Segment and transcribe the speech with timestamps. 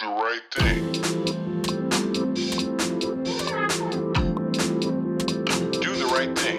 [0.00, 0.90] the right thing?
[5.82, 6.58] Do the right thing.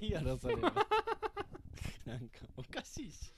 [0.00, 0.56] ないやろそれ。
[0.56, 0.60] は
[2.04, 3.32] なんかおかしいし。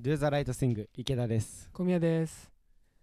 [0.00, 1.68] Do the right thing 池田です。
[1.74, 2.50] 小宮です。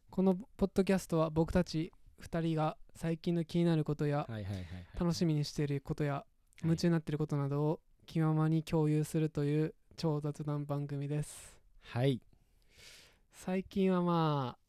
[0.10, 1.92] このポッドキャストは僕たち
[2.24, 4.66] 2人が最近の気になることやはいはいはい、はい、
[5.00, 6.26] 楽しみにしていることや
[6.64, 6.66] い。
[6.66, 11.53] 夢中になっていることなどを気ままに共有するという超雑談番組です
[11.84, 12.20] はい。
[13.34, 14.60] 最近はまあ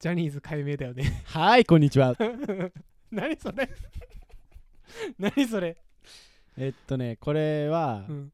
[0.00, 1.22] ジャニーズ解明だよね。
[1.26, 2.16] はいこんにちは。
[3.12, 3.68] 何それ？
[5.18, 5.76] 何それ？
[6.56, 8.32] えっとねこれは、うん。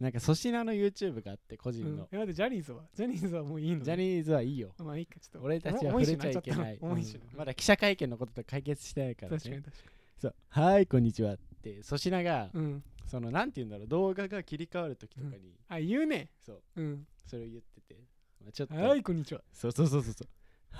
[0.00, 2.08] なんか粗品の YouTube があって個人の、うん。
[2.12, 2.84] え待ってジャニーズは？
[2.94, 3.84] ジャニーズはもういいの？
[3.84, 4.74] ジャニーズはいいよ。
[4.78, 5.40] まあいいかちょっと。
[5.42, 6.78] 俺たちは重触れちゃいけない。
[6.80, 7.04] うん。
[7.36, 9.38] まだ記者会見のことと解決してないからね。
[9.38, 9.82] 確かに確か
[10.18, 10.34] そう。
[10.48, 16.30] はいこんにちはって粗品が、にうんそのなんて言うんだろう動画が切り替わる時とかに、あ言うね。
[16.40, 16.62] そう。
[16.76, 17.06] うん。
[17.26, 17.94] それを言ってて、
[18.42, 18.74] まあ、ちょっと。
[18.74, 19.42] はいこんにちは。
[19.52, 20.28] そうそうそうそうそう。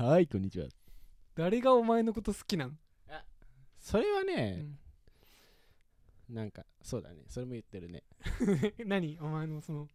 [0.03, 0.67] はいこんにちは。
[1.35, 2.79] 誰がお前のこと好きなん、
[3.79, 4.67] それはうね、
[6.31, 6.35] ん。
[6.35, 7.17] なんかそうだね。
[7.29, 8.03] それも言ってるね。
[8.87, 9.19] 何？
[9.21, 9.87] お前のその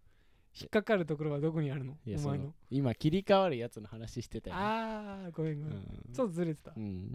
[0.53, 1.97] 引っかかるところはどこにあるの？
[2.05, 2.53] いやそのお前の。
[2.69, 6.13] 今切り替わるやつの話してたよ、ね、ああごめんごめん、うん。
[6.13, 7.11] ちょっとずれてた、うん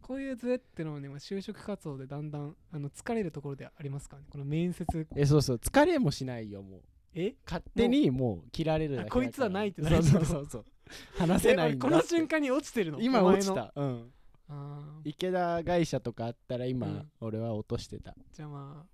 [0.00, 4.28] こういうズレってのはね、まあ、就職活動でだんだんあの疲れるところでありますからね。
[4.30, 5.06] この面接。
[5.16, 5.56] えそうそう。
[5.56, 6.80] 疲れもしないよもう。
[7.14, 7.34] え？
[7.44, 9.22] 勝手にもう切られるだけだから。
[9.22, 10.64] あこいつはないってなそうるそうそうそう。
[11.18, 13.00] 話せないんだこの瞬間に落ちてるの？
[13.00, 13.72] 今落ちた。
[13.76, 14.10] うん。
[15.04, 17.10] 池田会社とかあったら今、うん。
[17.20, 18.14] 俺は落としてた。
[18.32, 18.86] じゃあまあ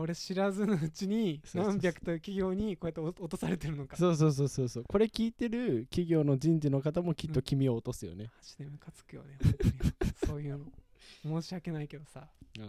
[0.00, 3.96] 俺知らずのうちに何百という企業にこうやって落落とされてるのか。
[3.96, 4.84] そうそうそうそうそう。
[4.84, 9.72] これ聞いてる企業の人事の方もきっと君を落とすよね、マジでムカつくよね本当に
[10.28, 11.40] そういうの。
[11.40, 12.28] 申し訳ないけどさ。
[12.58, 12.64] うん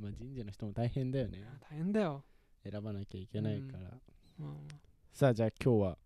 [0.00, 1.44] まあ人事の人も大変だよね。
[1.70, 2.24] 大変だよ、
[2.64, 3.90] 選ばなきゃいけないから、
[4.38, 4.74] まあ、
[5.12, 5.98] さあじゃあ今日は？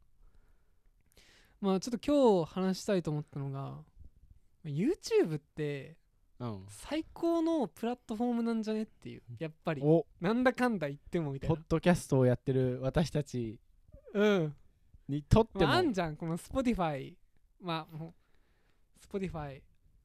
[1.61, 3.83] まあちょっと今日話したいと思ったのがま
[4.66, 5.96] あ YouTube って
[6.41, 6.66] うん。
[6.69, 9.23] 最高のプラットフォームなんじゃねっていう。
[9.39, 9.83] やっぱり。
[9.83, 10.05] お。
[10.20, 11.55] なんだかんだ言ってもみたいな。
[11.55, 13.61] ポッドキャストをやってる私たち。
[14.12, 14.55] うん。
[15.08, 17.14] にとっても、まあ、あんじゃんこの Spotify
[17.61, 17.96] まあ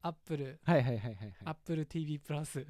[0.02, 1.34] もう Spotify Apple はいはいはいはいはい。
[1.44, 2.66] Apple TV プラス。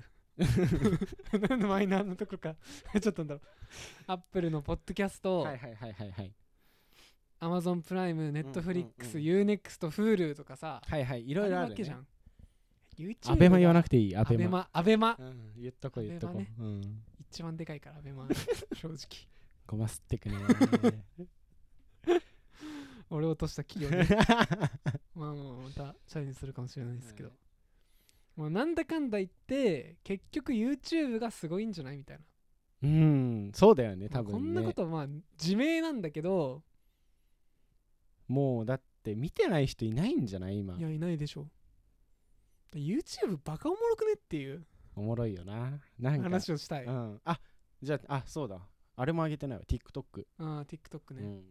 [1.48, 2.56] なんでマイナーなとこか。
[3.00, 3.44] ちょっとなんだろう。
[4.06, 6.32] Apple のポッドキャスト、はいはいはいはいはい。
[7.40, 9.48] Amazon プライム、うんうん Netflix、うん。
[9.48, 10.82] Unext、Hulu とかさ。
[10.86, 12.06] はいはいいろいろある、ね、わけじゃん。
[12.98, 14.68] YouTube アベマ言わなくてていいアベマ。
[14.72, 15.14] アベマ。
[15.16, 15.28] アベマ。
[15.28, 17.02] うん、言っとこう言っとこう、アベうん。
[17.30, 18.28] 一番でかいからアベマ。
[18.74, 18.96] 正直。
[19.66, 20.36] ごますってくね。
[23.10, 24.06] 俺を落とした企業ね
[25.20, 27.30] まあまあまたチャレンジするかもしれないですけど、
[28.36, 32.24] まあ、なんだかんだ言って結局 YouTube がすごいんじゃないみたいな。
[32.82, 34.50] うんそうだよね多分ね。
[34.52, 35.06] んなことはまあ
[35.38, 36.62] 自明なんだけど。
[38.28, 40.78] もうだって見てない人いないんじゃない今。
[40.78, 41.46] いやいないでしょ。
[42.72, 44.64] YouTube バカおもろくねっていう。
[44.96, 45.78] おもろいよな。
[45.98, 46.22] なんか。
[46.22, 47.20] 話をしたい、あうん。
[47.26, 47.38] あ
[47.82, 48.58] じゃああそうだ。
[48.96, 49.64] あれも上げてないわ。
[49.64, 51.44] TikTok、あ TikTok ね、うん。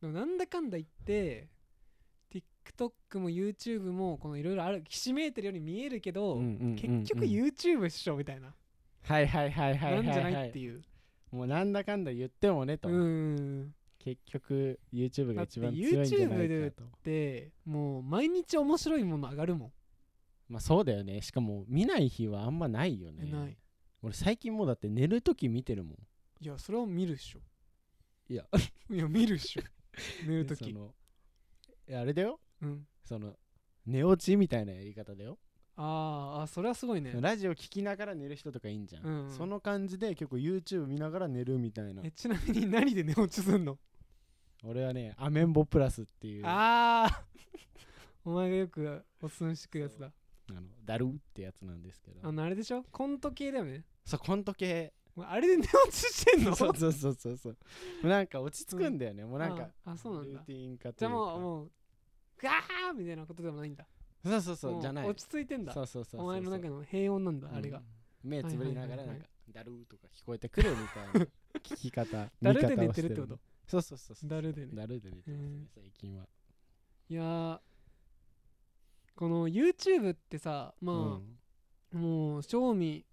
[0.00, 1.48] でもなんだかんだ言って
[2.76, 8.54] TikTok も YouTube もこのいろいろあるひしめいてるように見えるけど、うんうんうんうん結局 YouTube っしょみたいな、
[9.02, 10.82] はいはいはいはいはい、はい、なんじゃないっていう。
[11.30, 16.84] もうなんだかんだ言ってもねと、うん結局 YouTube が一番強いんじゃないかと。
[17.04, 19.72] でもう毎日面白いもの上がるもん。
[20.48, 21.20] まあそうだよね。
[21.20, 23.24] しかも見ない日はあんまないよね。
[23.30, 23.56] ない。
[24.02, 25.94] 俺最近もうだって寝るとき見てるもん。
[26.40, 27.40] いやそれは見るっしょ。
[28.30, 28.44] いや。
[28.90, 29.62] いや見るっしょ。
[30.26, 30.94] 寝るときその
[31.88, 32.86] いやあれだようん。
[33.04, 33.34] その
[33.86, 35.38] 寝落ちみたいなやり方だよ。
[35.76, 37.14] あーあそれはすごいね。
[37.20, 39.30] ラジオ聞きながら寝る人とかいいんじゃん、うんうん。
[39.30, 42.02] その感じで結構 YouTube 見ながら寝るみたいな。
[42.04, 43.78] えちなみに何で寝落ちすんの？
[44.64, 46.46] 俺はねアメンボプラスっていう。
[46.46, 47.24] ああ
[48.24, 50.12] お前がよくおすすめしてくるやつだ。
[50.50, 52.28] あのダルってやつなんですけど。
[52.28, 52.82] あのあれでしょ？
[52.90, 53.84] コント系だよね。
[54.04, 54.92] そうコント系。
[55.20, 56.56] あれで寝落ちしてんの？
[56.56, 57.52] そうそうそうそうそう。
[57.52, 57.58] も
[58.04, 60.28] うなんか落ち着くんだよね、もうなんかああそうなんだ。
[60.30, 61.70] ルーティン化とじゃあいうかもうもう
[62.40, 63.86] ガーみたいなことでもないんだ。
[64.24, 65.08] そうそうそもうじゃない。
[65.08, 65.72] 落ち着いてんだ。
[65.72, 67.78] そうそうそうお前の中の平穏なんだ、あれが。
[67.78, 67.84] うん
[68.24, 71.26] 目つぶりながらなんかダルーとか聞こえてくるみたいな
[71.62, 73.38] 聞き方 ダルで寝てるってこと？
[73.64, 74.72] そうそうそうそうダルでね。
[74.74, 76.28] ダルで寝てますねうん最近は、
[77.08, 77.60] いやー
[79.14, 80.96] この YouTube ってさまあ、
[81.96, 82.00] うん。
[82.00, 83.06] もう正味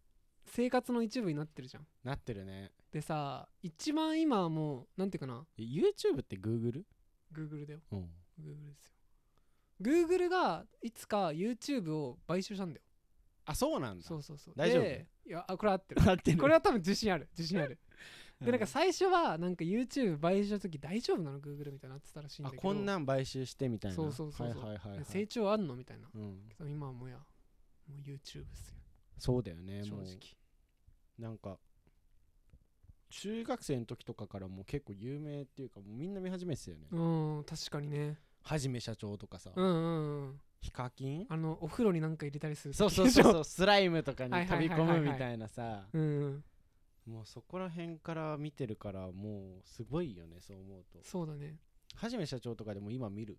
[0.45, 1.87] 生活の一部になってるじゃん。
[2.03, 2.71] なってるね。
[2.91, 5.45] でさ一番今はもうなんていうかな。
[5.57, 6.83] え YouTube って Google?
[7.31, 7.81] Google だよ。
[7.91, 7.99] うん。
[8.39, 8.94] Google ですよ
[9.81, 12.81] Google がいつか YouTube を買収したんだよ。
[13.45, 14.05] あそうなんだ。
[14.05, 14.53] そうそうそう。
[14.55, 14.81] 大丈夫？
[14.83, 16.01] でいやあこれ合ってる。
[16.01, 16.37] 合ってる。
[16.37, 17.27] これは多分自信ある。
[17.37, 17.77] 自信ある。
[18.41, 22.59] でなんか最初はなんか YouTube 買収した時大丈夫なの？Google みたいになってたらしいんだけど。
[22.59, 23.95] あこんなん買収してみたいな。
[23.95, 24.63] そうそうそうそう。
[24.63, 25.75] はいはいはい、はい、成長あんの？
[25.75, 26.09] みたいな。
[26.13, 27.23] うん、けど今はもうやも
[27.97, 28.19] う YouTube っ
[28.55, 28.75] すよ。
[29.17, 30.17] そうだよねも正直。
[31.19, 31.21] う。
[31.21, 31.57] なんか
[33.09, 40.41] 中学生の時とかからもう結構有名っていうかもうみんな見始めてたよね、うん確かにねはじめ社長とかさ、うんうんうん。
[40.61, 41.25] ヒカキン？
[41.29, 45.87] あのお風呂になんか入れたりするそうそうそううそう スライムとかにはい飛び込むみたいなさ。
[45.93, 50.99] もうそこら辺から見てるからもうすごいよねそう思うと。
[51.03, 51.59] そうだね。
[51.95, 53.37] はじめ社長とかでも今見る？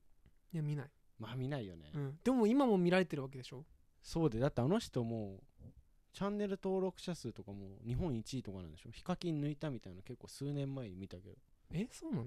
[0.53, 3.65] いや見ない、まあ見ないよね、うん、でも今も見られてるわけでしょ？
[4.03, 5.65] そうでだってあの人もう
[6.13, 8.91] チャンネル登録者数とかも日本1位とかなんでしょ？
[8.93, 11.37] ヒカキン抜いたみたいな結構数年前に見たけど。
[11.73, 12.27] えそうなの？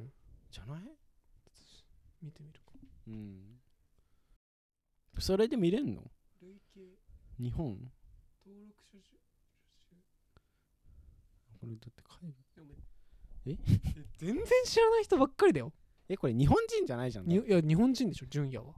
[0.51, 0.81] じゃない？
[2.21, 2.68] 見てみるか
[3.09, 3.59] うん。
[5.19, 6.03] それで見れんの？
[6.41, 6.81] 累計
[7.39, 7.77] 日本？
[8.45, 9.15] 登録者数
[11.59, 12.65] これだって海外。
[13.47, 13.57] え？
[14.17, 15.73] 全然知らない人ばっかりだよ。
[16.07, 17.25] えこれ日本人じゃないじゃん。
[17.25, 18.75] にいや日本人でしょ純也は。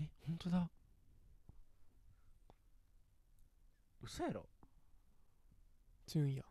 [0.00, 0.70] え本当だ。
[4.02, 4.48] 嘘やろ。
[6.06, 6.42] 純也。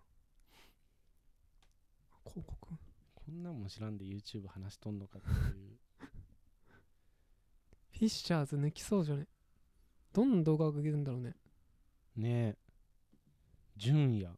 [2.25, 2.67] 広告？
[3.15, 5.31] こんなんも知らんで YouTube 話しとんのかってい
[5.67, 5.79] う
[7.97, 9.25] フィッシャーズ抜きそうじゃね？
[10.13, 11.33] どんな動画を上げるんだろうね？
[12.17, 12.57] ねえ。
[13.77, 14.29] 純也。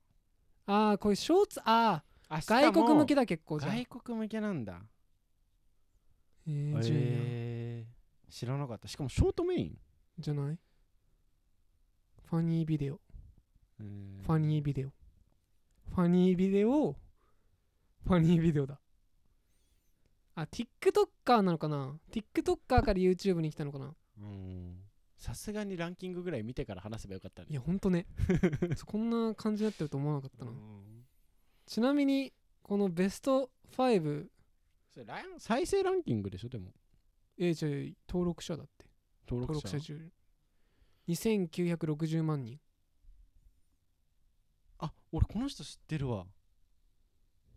[0.68, 4.80] ああこういうショーツあああ外国向けだだ結構じゃあ外国向けなんだ。
[6.48, 7.08] えー、純也。
[7.10, 8.88] えー、知らなかった。
[8.88, 9.78] しかもショートメイン、
[10.20, 10.60] じゃない？
[12.30, 13.00] ファニービデオ。
[13.80, 14.24] えー。
[14.24, 14.90] ファニービデオ。
[15.96, 16.96] ファニービデオ。
[18.06, 18.80] ファニービデオだ
[20.38, 23.92] あ TikToker なのかな？TikToker から YouTube に来たのかな？
[24.20, 24.78] うん。
[25.18, 27.48] さすがにランキングぐらい見てから話せばよかったね。
[27.50, 28.06] いやほんとね。
[28.86, 31.08] こんな感じになってると思わなかったな、うん。
[31.66, 32.32] ちなみに
[32.62, 34.30] このベスト5
[34.94, 36.72] それラン再生ランキングでしょでも。
[37.40, 37.72] えー、じゃあ
[38.08, 38.86] 登録者だって。
[39.28, 39.76] 登録者。
[39.76, 40.12] 登録者中
[41.08, 42.60] 2960万人
[44.78, 46.28] あ俺この人知ってるわ。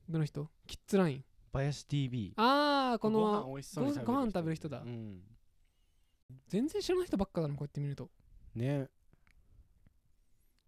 [0.08, 0.50] どの人？
[0.66, 4.80] キッズラインバヤシ TV ああこご飯の美味しそうにごご飯食べる人だ。
[4.82, 5.20] うん。
[6.48, 8.08] 全然知らない人ばっかだなこうやって見ると。
[8.54, 8.88] ね。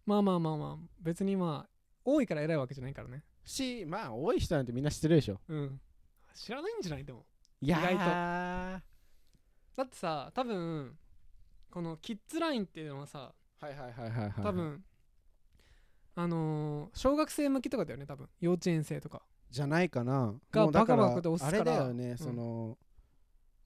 [0.06, 1.70] まあまあまあまあ別にまあ
[2.04, 3.22] 多いから偉いわけじゃないからね。
[3.44, 5.40] しまあ多い人なんてみんな知ってるでしょ。
[5.48, 5.80] うん。
[6.34, 7.04] 知らないんじゃない？
[7.04, 7.24] でも。
[7.60, 8.00] いや意外と。
[8.02, 8.80] ー
[9.76, 10.98] だってさ多分
[11.70, 14.32] このキッズラインっていうのはさはいはいはいはいはい。
[14.42, 14.84] 多分
[16.16, 18.28] あのー小学生向きとかだよね多分。
[18.40, 20.34] 幼稚園生とかじゃないかな。
[20.50, 21.72] がバカバカと押すから。
[21.72, 22.18] あれだよね、うん。
[22.18, 22.76] その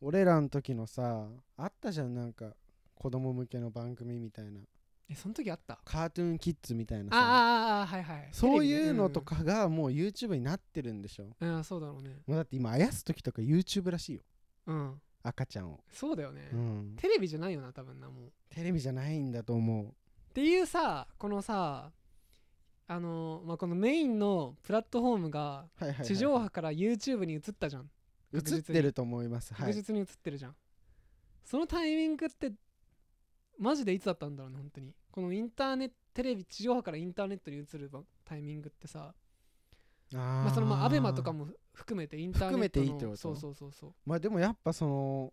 [0.01, 2.55] 俺らの時のさあったじゃんなんか
[2.95, 4.61] 子供向けの番組みたいな。
[5.09, 5.79] えその時あった？
[5.85, 7.17] カートゥーンキッズみたいなさ。
[7.17, 8.29] ああああはいはい。
[8.33, 11.29] そういうのとかがもう YouTube になってるんでしょ。
[11.41, 12.17] うん、うんそうだろうね。
[12.27, 14.23] もうだって今あやす時とか YouTube らしいよ。
[14.67, 15.01] うん。
[15.23, 18.33] 赤ちゃんを、そうだよね、うん、テレビじゃないよな多分なもう。
[18.49, 19.87] テレビじゃないんだと思う。
[19.87, 19.89] っ
[20.35, 21.91] ていうさこのさ
[22.89, 25.67] あのーまあ、このメインのプラットフォームが
[26.05, 27.91] 地上波から YouTube に移ったじゃん。
[28.33, 29.55] 映ってると思います。
[29.55, 29.67] はい。
[29.67, 30.57] 確実に映ってるじゃん、
[31.45, 32.53] そのタイミングって
[33.59, 34.95] マジでいつだったんだろうね本当に。
[35.11, 37.91] このインターネットテレビ地上波からインターネットに移る
[38.25, 39.15] タイミングってさ。
[40.15, 43.17] あまあそのまあアベマとかも含めてインターネットの含めていいってこと？
[43.17, 43.95] そうそうそうそう。
[44.07, 45.33] まあでもやっぱその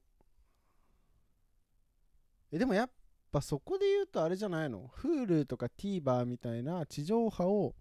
[2.52, 2.92] えでもやっ
[3.34, 7.74] ぱそこで言うとあれじゃないの？Hulu とか TVer みたいな地上波を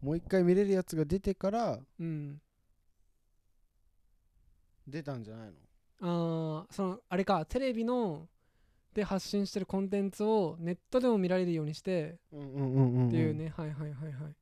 [0.00, 2.40] もう一回見れるやつが出てからうん。
[4.86, 5.54] 出たんじゃないの？
[6.02, 8.28] あーそのあれかテレビの
[8.94, 14.34] で発信してるコンテンツをネットでも見られるようにしてうんうんうんっていうね、はいはいはいはい。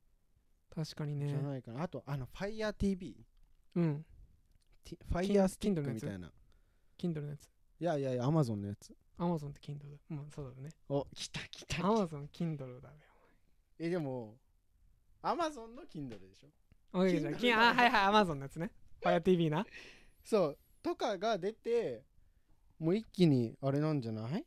[0.73, 1.27] 確かにね。
[1.27, 1.83] じゃないかな。
[1.83, 3.13] あとあの FireTV
[3.75, 4.05] うん。
[4.85, 6.31] ティ FireStick みたいな。
[6.97, 7.45] Kindle のやつ。
[7.81, 9.97] いやいやいや Amazon のやつ Amazon って Kindle だ。
[10.11, 10.69] うんそうだよね。
[10.89, 11.83] お来た来た来た。
[11.83, 12.93] Amazon Kindle だよ。
[13.79, 14.37] えでも
[15.21, 16.47] Amazon の Kindle でしょ？
[16.99, 18.71] オッケーじゃあ Kindle きあはいはい Amazon のやつね。
[19.01, 19.65] FireTV な。
[20.23, 22.03] そうとかが出て
[22.79, 24.45] もう一気にあれなんじゃない？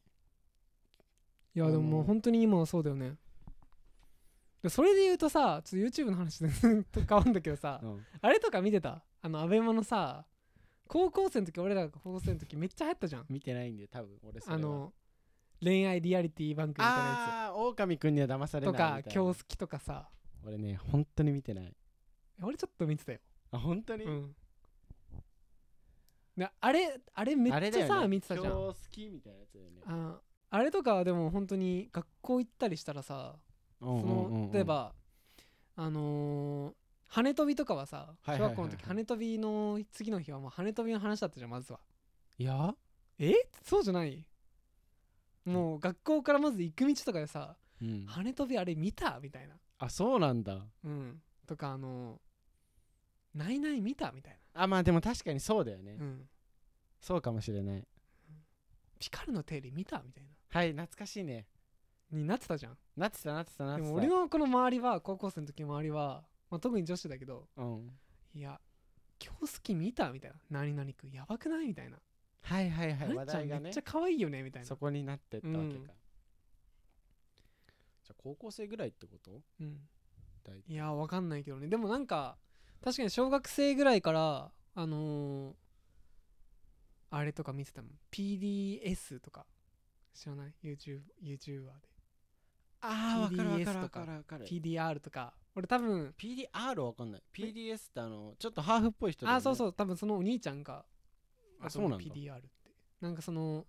[1.54, 3.16] いやでももう本当に今はそうだよね。
[4.62, 8.06] でそれで言うとさちょっと YouTube の話でず っと変わるんだけどさうん。
[8.22, 9.02] あれとか見てた？
[9.20, 10.24] あのアベマのさ
[10.92, 13.24] 高校生の時俺らが高校生の時めっちゃ流行ったじゃん。
[13.30, 14.58] 見てないんで多分俺それは。
[14.58, 14.92] あの
[15.62, 19.22] 恋愛リアリティ番組みたいなやああ狼くんには騙されないつとかみたいな。
[19.22, 20.10] 今日好きとかさ。
[20.44, 21.74] 俺ね本当に見てない。
[22.42, 23.20] 俺ちょっと見てたよ。
[23.52, 24.36] あ本当に、うん。
[26.36, 28.08] であれあれめっちゃさ、ね。
[28.08, 28.52] 見てたじゃん。
[28.52, 29.80] 今日好きみたいなやつだよね。
[29.86, 30.20] あ
[30.50, 33.36] あれとかはでも本当に学校行ったりしたらさ
[33.80, 34.92] その例えば
[35.74, 36.81] あのー
[37.14, 41.78] 羽飛びとかはさ小学校の時羽飛びの次の日はもう羽飛びの話だったじゃんまずは。
[42.38, 42.74] いや？
[43.18, 43.34] え？
[43.62, 44.24] そうじゃない？
[45.44, 48.06] もう学校からまず行く道とかでさうん。
[48.06, 49.20] 羽飛びあれ見た？
[49.20, 49.56] みたいな。
[49.78, 50.66] あそうなんだ。
[50.84, 51.20] うん。
[51.46, 52.18] とかあの
[53.34, 54.10] ないない見た？
[54.12, 56.28] みたいあまあでも確かにそうだよね、なうん。
[56.98, 57.86] そうかもしれない。
[58.98, 60.02] ピカルの定理見た？
[60.02, 60.30] みたいな。
[60.48, 61.46] はい懐かしいね。
[62.10, 62.78] になってたじゃん。
[62.96, 63.86] なってたなってたなってた。
[63.86, 67.90] でも俺のこの周りは高校生の時の周りは、まあ、特に女子だけどうん。
[68.34, 68.60] いや
[69.18, 70.36] 京介見たみたいな。
[70.50, 71.98] 何々くんやばくないみたいな。
[72.42, 73.60] はいはいはい話題がね。
[73.62, 74.66] めっちゃ可愛いよねみたいな。
[74.68, 75.84] そこになってったわけか、うん。
[75.84, 79.40] じゃあ高校生ぐらいってこと？
[79.60, 79.80] うん。
[80.66, 81.68] いやわかんないけどね。
[81.68, 82.36] でもなんか
[82.82, 85.54] 確かに小学生ぐらいからあのー
[87.10, 87.92] あれとか見てたもん。
[88.10, 89.46] PDS とか。
[90.12, 91.70] 知らない？YouTube YouTuber
[92.80, 94.12] ああ分かる分かる分とかかる。
[94.12, 94.38] 分か。
[94.38, 97.22] るで PDR とか俺多分 PDR わかんない。
[97.34, 99.38] PDS ってあのちょっとハーフっぽい人だよね。
[99.38, 99.72] あそうそう。
[99.72, 100.84] 多分そのお兄ちゃんが
[101.60, 102.04] あそうなんだ。
[102.04, 102.48] PDR って。
[103.00, 103.66] なんかその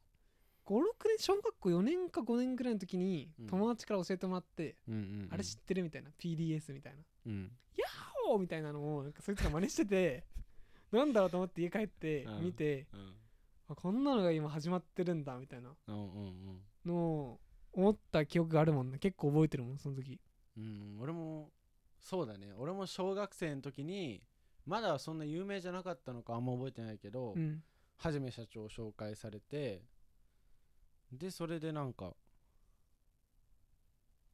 [0.66, 3.48] 56年小学校4年か5年ぐらいの時にうん。
[3.48, 5.30] 友達から教えてもらって、うんうんうん。
[5.32, 6.10] あれ知ってるみたいな。
[6.20, 7.04] PDS みたいな。
[7.26, 7.52] うん
[8.26, 10.24] 「おーみたいなのをなんかそいつが真似してて
[10.94, 12.46] なんだろうと思って家帰ってうん。
[12.46, 13.16] 見て、うん。
[13.68, 17.40] あこんなのが今始まってるんだみたいなうんうんのを
[17.74, 19.00] 思った記憶があるもんね。
[19.00, 20.22] 結構覚えてるもんその時。
[20.56, 21.52] うんうん俺も
[22.04, 22.54] そうだね。
[22.58, 24.22] 俺も小学生の時に
[24.66, 27.64] まだそんな有名じゃなかったのかあんま覚えてないけど、うん。
[27.98, 29.82] はじめ社長紹介されて
[31.12, 32.14] でそれでなんか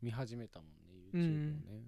[0.01, 1.83] 見始めたもんね YouTube をね、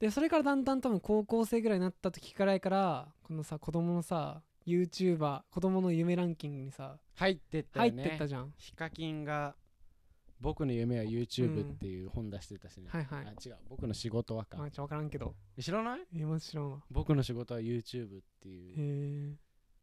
[0.00, 9.54] でそれからだんだん多分高校生ぐらいになった時からいからこのさ子供のさ YouTuber 子供の夢ランキングにさ入ってった入っよねてったじゃん、ヒカキンが
[10.44, 13.26] 「僕の夢は YouTube」っていう本出してたしね、はいはい。
[13.26, 13.56] あ違う。
[13.68, 15.34] 僕の仕事はか、まあちょ分からんけど。
[15.58, 16.00] 知らない？
[16.14, 16.84] えマジ知らんわ。
[16.90, 19.36] 僕の仕事は YouTube っていうへえ。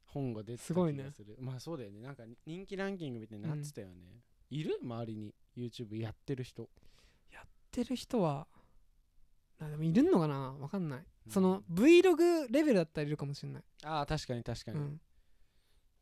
[0.06, 1.04] 本が出てたすごいね。
[1.04, 2.00] 気がするまあそうだよね。
[2.00, 4.80] なんか人気ランキングみたいになってたよね、いる？
[4.82, 5.34] 周りに。
[5.58, 6.70] YouTube やってる人。
[7.32, 8.48] やってる人は。
[9.60, 10.56] あでもいるのかな？
[10.60, 11.32] 分かんない、うん。
[11.32, 15.02] その Vlog レベルだったらいるかもしれない、ああ確かに確かに、うん、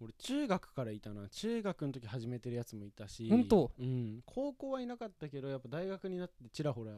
[0.01, 1.27] 俺中学からいたな。
[1.29, 3.29] 中学の時始めてるやつもいたし。
[3.29, 4.21] ほんとうん。
[4.25, 6.93] 高校はいなかったけどやっぱ大学になってちらほら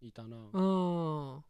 [0.00, 0.36] いたな。
[0.52, 1.40] あ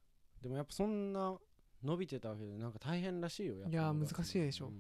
[0.43, 1.37] でもやっぱそんな
[1.85, 3.71] 伸びてたわけでなんか大変らしいよやっぱ。
[3.71, 4.69] いや難しいでしょ。
[4.69, 4.75] うん。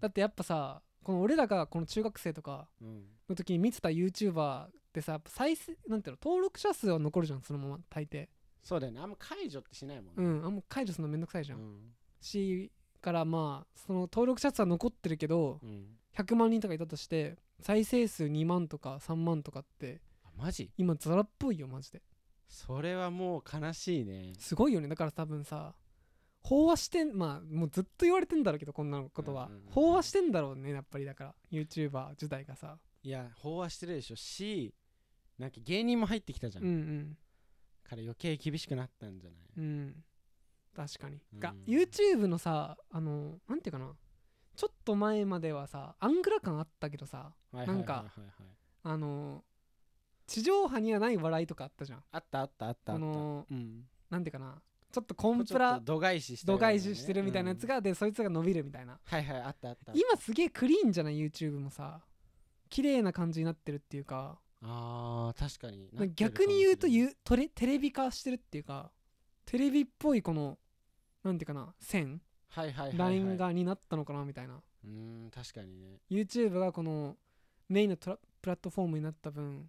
[0.00, 3.04] だってやっぱさこの俺らがこの中学生とかうん。
[3.28, 8.28] の時に見てた YouTuber ってさやっぱ再生なんていうの登録者数は残るじゃんそのまま大抵。
[8.62, 9.00] そうだよね。
[9.00, 11.78] あんま解除ってしないもんうねんあんま解除するのめんどくさいじゃん、うん。
[12.20, 12.70] し
[13.04, 15.98] からまあその登録者数は残ってるけどうん。
[16.16, 20.70] 100万人とかいたとして再生数2万とか3万とかってあマジ？
[20.78, 22.02] 今ザラっぽいよマジで。
[22.48, 24.32] それはもう悲しいね。
[24.38, 24.86] すごいよね。
[24.86, 25.74] だから多分さ
[26.44, 32.78] 飽和してんまあもうずっと言われてんだろうけどこんなことは、飽和してんだろうねやっぱりだから YouTuber 自体がさ。
[33.02, 34.16] いや飽和してるでしょ。
[34.16, 34.72] し
[35.38, 37.18] なんか芸人も入ってきたじゃん、うんうん。
[37.82, 39.40] から余計厳しくなったんじゃない？
[39.56, 40.04] うん
[40.74, 41.40] 確かに、うん。
[41.40, 43.92] が YouTube のさあのなんていうかな。
[44.56, 48.04] ちょっと前まではさアングラ感あったけどさなんか
[48.84, 49.42] あの
[50.26, 52.04] 地上波にはない笑いとかあったじゃん。
[52.10, 52.98] あったあったあったあった。
[52.98, 53.84] このうん。
[54.10, 54.60] なんていうかな。
[54.92, 59.00] ちょっとコンプラと度外視して度外視してるみたいなやつが、が、でそいつが伸びるみたいな。
[59.04, 59.92] はいはいあったあった。
[59.92, 62.00] 今すげえクリーンじゃない？YouTube もさ
[62.70, 64.38] 綺麗な感じになってるっていうか。
[64.62, 66.14] あー確かに。
[66.14, 68.92] 逆に言うとうゆトレテレビ化してるっていうか
[69.44, 70.58] テレビっぽいこの
[71.24, 72.20] なんていうかな線？
[72.50, 74.54] はいはいはい、はい、ラインがになったのかなみたいな。
[74.54, 74.90] うー
[75.26, 75.98] ん確かにね。
[76.10, 77.16] YouTube がこの
[77.68, 79.68] メインのトラプラットフォームになった分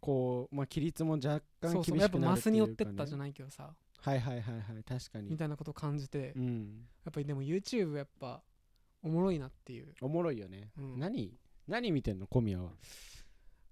[0.00, 3.72] こうまあ規律も若干そうそう厳しくなるやっぱマスによってったじゃないないけどさ。
[4.00, 5.30] はいはいはいはい確かに。
[5.30, 6.86] みたいなことを感じてうん。
[7.04, 8.42] やっぱりでも YouTube やっぱ
[9.02, 10.98] おもろいなっていう、おもろいよね、うん。
[10.98, 11.38] 何？
[11.68, 12.26] 何見てんの？
[12.26, 12.72] 小宮は。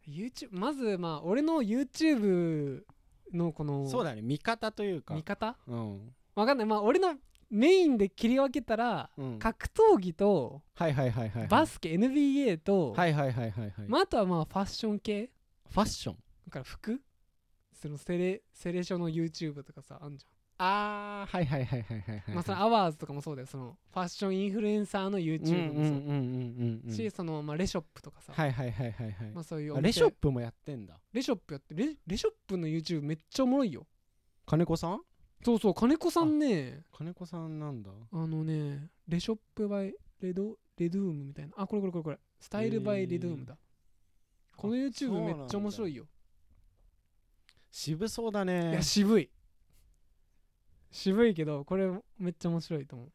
[0.06, 2.84] YouTube まずまあ俺の YouTube
[3.32, 4.22] のこのそうだね。
[4.22, 5.14] 見方というか。
[5.14, 5.56] 見方？
[5.66, 6.66] うん、わかんない。
[6.66, 7.14] まあ俺の
[7.50, 11.48] メインで切り分けたらうん、格闘技とはいはいはいはいはい。
[11.48, 15.30] バスケ NBA と、はいはいはいはいはい、まあ、あとはまあファッション系。
[15.70, 16.16] ファッション。
[16.46, 17.00] だから服？
[17.74, 20.24] そのセレセレショの YouTube とかさあんじ
[20.58, 22.34] あーはいはいはいはいはいはい。
[22.34, 23.46] まあそのアワーズとかもそうだよ。
[23.46, 29.30] そのファッションインフルエンサーの YouTube もそう、うんうんうんうんしその、まあ、レショップとかさ、はいはいはいはいはい。
[29.32, 30.98] まあ、そういうおあ店レショップもやってんだ。
[31.12, 33.86] レショップやってレレショップの YouTube めっちゃおもろいよ。
[34.46, 35.00] 金子さん？
[35.44, 36.84] そうそう金子さんね。
[36.96, 37.90] 金子さんなんだ。
[38.12, 41.52] あのねレショップバイレドレドゥームみたいな。
[41.56, 42.18] あこれこれこれこれ。
[42.40, 43.56] スタイルバイレドゥームだ、
[44.56, 46.06] この YouTube めっちゃ面白いよ、
[47.70, 49.30] 渋そうだいねや渋い
[50.92, 53.08] 渋いけどこれめっちゃ面白いと思う。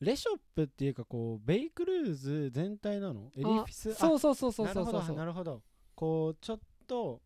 [0.00, 3.30] レショップっていうかこうベイクルーズ全体なの？
[3.36, 3.92] エディフィス？
[3.92, 5.16] あそうそうそうそうそうそう。
[5.16, 5.62] なるほど
[5.94, 6.58] こうちょっ
[6.88, 7.20] と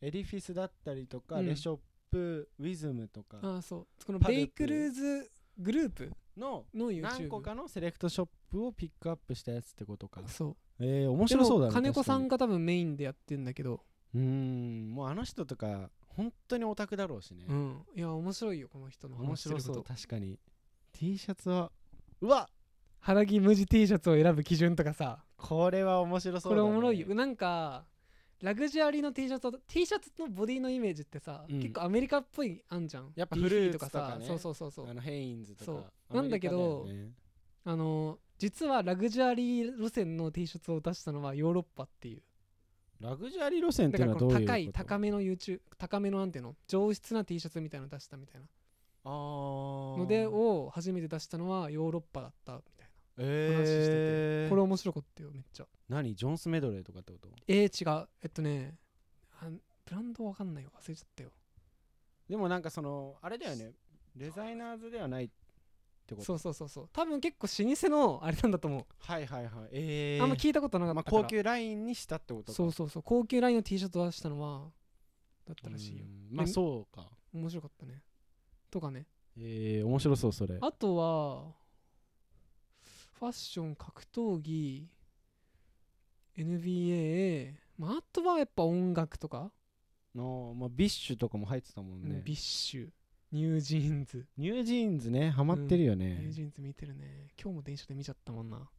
[0.00, 1.46] エディフィスだったりとか、うん。
[1.46, 1.78] レショッ
[2.10, 3.86] プウィズムとかあそう。
[4.06, 10.22] このベイクルーズグループの何個かのセレクトショップをピックアップしたやつってことか。
[10.26, 10.56] そう。
[10.80, 13.82] えー、面白そうだね金子さん確か多分メインでやってんだけど。
[14.14, 17.82] うーんもうあの人とか本当にオタクだろうしね、うん。
[17.94, 20.38] いや面白いよこの人の面白そう確かに。
[20.92, 21.72] T シャツは
[22.20, 22.48] うわ
[23.00, 25.24] 肌着無地 T シャツを選ぶ基準とかさ。
[25.36, 27.14] これは面白そうね、れおもろいよ。
[27.14, 27.84] なんか
[28.40, 31.60] ラグジュアリーの T シャツと T シャツのボディのイメージってさ、うん。
[31.60, 33.12] 結構アメリカっぽいあんじゃん。
[33.14, 34.90] やっぱフルーツとかさそうそうそうそう。
[34.90, 35.64] あのヘインズとか。
[35.64, 35.72] そ
[36.12, 36.14] う。
[36.14, 37.10] なんだけどね
[37.64, 42.22] あの実はラグジュアリー路線の T シャツを出したのはヨーロッパっていう
[43.04, 46.54] ラグジュアリー路線ってだいうのはどういう高い高めの YouTube 高めのなんていうの？
[46.66, 48.46] 上質な T シャツみたいなの出したみたいな。
[49.04, 49.98] あー。
[49.98, 55.66] のでを初めて出したのはヨーロッパだったみたいえな話してて、ー、これ面白かったよめっちゃ。
[55.90, 56.14] 何？
[56.14, 57.28] ジョンスメドレーとかってこと？
[57.46, 58.08] えー、違う。
[58.22, 58.74] えっとね
[59.40, 61.30] あブランドわかんないわ忘れちゃったよ。
[62.30, 63.72] でもなんかそのあれだよね。
[64.16, 65.30] デザイナーズではない
[66.04, 66.24] ってこと？
[66.24, 66.88] そうそうそうそう。
[66.92, 69.52] 多分結構老舗のあれなんだと思う、はいはいはい。
[69.72, 72.52] えー、あんま聞いたことなかまあ、ったから、高級ラインにしたってことか。
[72.52, 73.02] そうそうそう。
[73.02, 74.70] 高級ラインの T シャツを出したのは
[75.46, 76.04] だったらしいよ。
[76.04, 76.36] うん。
[76.36, 77.08] まあそうか。
[77.32, 78.02] 面白かったね。
[78.70, 79.06] とかね。
[79.36, 80.58] えー、面白そうそれ。
[80.60, 81.52] あとは
[83.18, 84.88] ファッション格闘技
[86.36, 89.50] NBA まああとはやっぱ音楽とか、
[90.14, 97.26] の、まあ、 BiSHとかも入ってたもんね、 BiSH NewJeans。NewJeansねハマってるよニュねー、ジーンズ見てるね。
[97.36, 98.70] 今日も電車で見ちゃったもんな。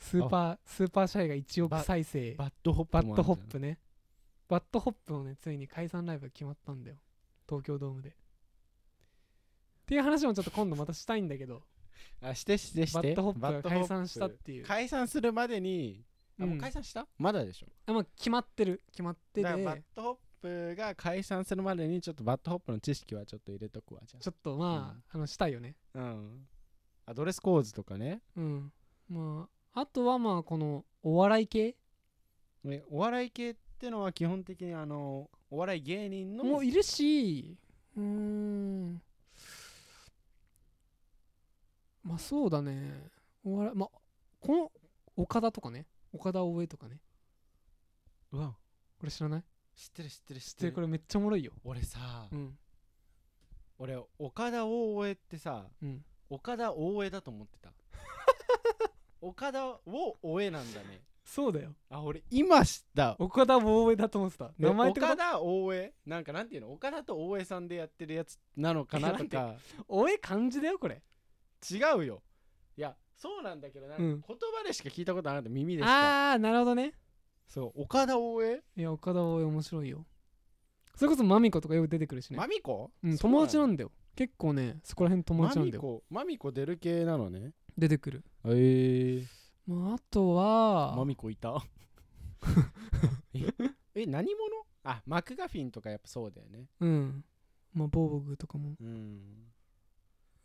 [0.00, 2.34] Super Super Shy が1億再生。
[2.34, 3.78] バッドホップバッドホップね。
[4.48, 6.96] バッドホップのねついに解散ライブが決まったんだよ。
[7.48, 8.08] 東京ドームで。
[8.08, 8.12] っ
[9.86, 11.62] ていう話もちょっと今度またしたいんだけど。
[12.20, 12.98] あしてしてして。
[12.98, 14.64] BAD HOPが解散したっていう。
[14.64, 16.04] 解散するまでに
[16.40, 16.58] あ、もううん。
[16.58, 17.06] 解散した？
[17.18, 17.68] まだでしょ。
[17.86, 18.82] あまあ決まってる。
[18.90, 25.74] 決まってだからバッてドホップが解散するまでにちょっと BAD HOPの知識はちょっと入れとくわじゃちょっとまあ,、あのしたいよね。
[25.94, 26.46] あうん。
[27.06, 28.20] アドレス構図とかね。
[28.36, 28.72] うん。
[29.08, 31.76] まああとはまあこのお笑い系？
[32.64, 37.56] ねお笑い系ってのは基本的にあのお笑い芸人のもいるし
[37.96, 39.02] うーん。
[42.02, 43.10] まあそうだね。
[43.44, 43.88] お笑いまあ
[44.40, 44.72] この
[45.16, 45.86] 岡田とかね。
[46.12, 47.00] 岡田大江とかね。
[48.32, 48.56] うわ。
[48.98, 49.44] これ知らない？
[49.76, 51.52] 知ってる知ってる知っでこれめっちゃおもろいよ。
[51.62, 52.58] 俺さ、うん。
[53.78, 56.04] 俺岡田大江ってさうん。
[56.30, 57.72] 岡田大江だと思ってた。
[59.20, 61.02] 岡田を大江なんだね。
[61.24, 61.74] そうだよ。
[61.90, 63.16] あ俺今知った。
[63.18, 64.48] 岡田大江だと思ってた。
[64.58, 65.94] で名前って岡田大江？
[66.06, 66.72] なんかなんていうの？
[66.72, 69.12] 岡田と大江さんでやってるやつなのかな？
[69.12, 69.56] とか。
[69.88, 71.02] 大江漢字だよこれ。
[71.70, 72.22] 違うよ。
[72.78, 74.24] いやそうなんだけどなんかうん。
[74.26, 75.50] 言葉でしか聞いたことなかった。
[75.50, 76.30] 耳でしか。
[76.30, 76.94] ああなるほどね
[77.48, 78.62] そう岡田大江？
[78.76, 80.04] いや岡田大江面白いよ。
[80.94, 82.36] それこそマミコとかよく出てくるしね。
[82.36, 82.90] マミコ？
[83.02, 83.92] うん、友達なんんだよ。
[84.14, 85.82] 結構ねそこら辺友マ達なんだよ。
[85.82, 87.52] ミコマミコ出る系なのね。
[87.76, 88.24] 出てくる。
[88.44, 88.48] え。
[88.48, 89.26] ー、
[89.66, 91.62] まああとはマミコいた？
[93.34, 93.52] え
[93.94, 94.66] え何者？
[94.84, 96.66] あマクガフィンとかやっぱそうだよね。
[96.80, 97.24] うん。
[97.74, 98.74] まあボーボグとかも。
[98.80, 99.20] うん。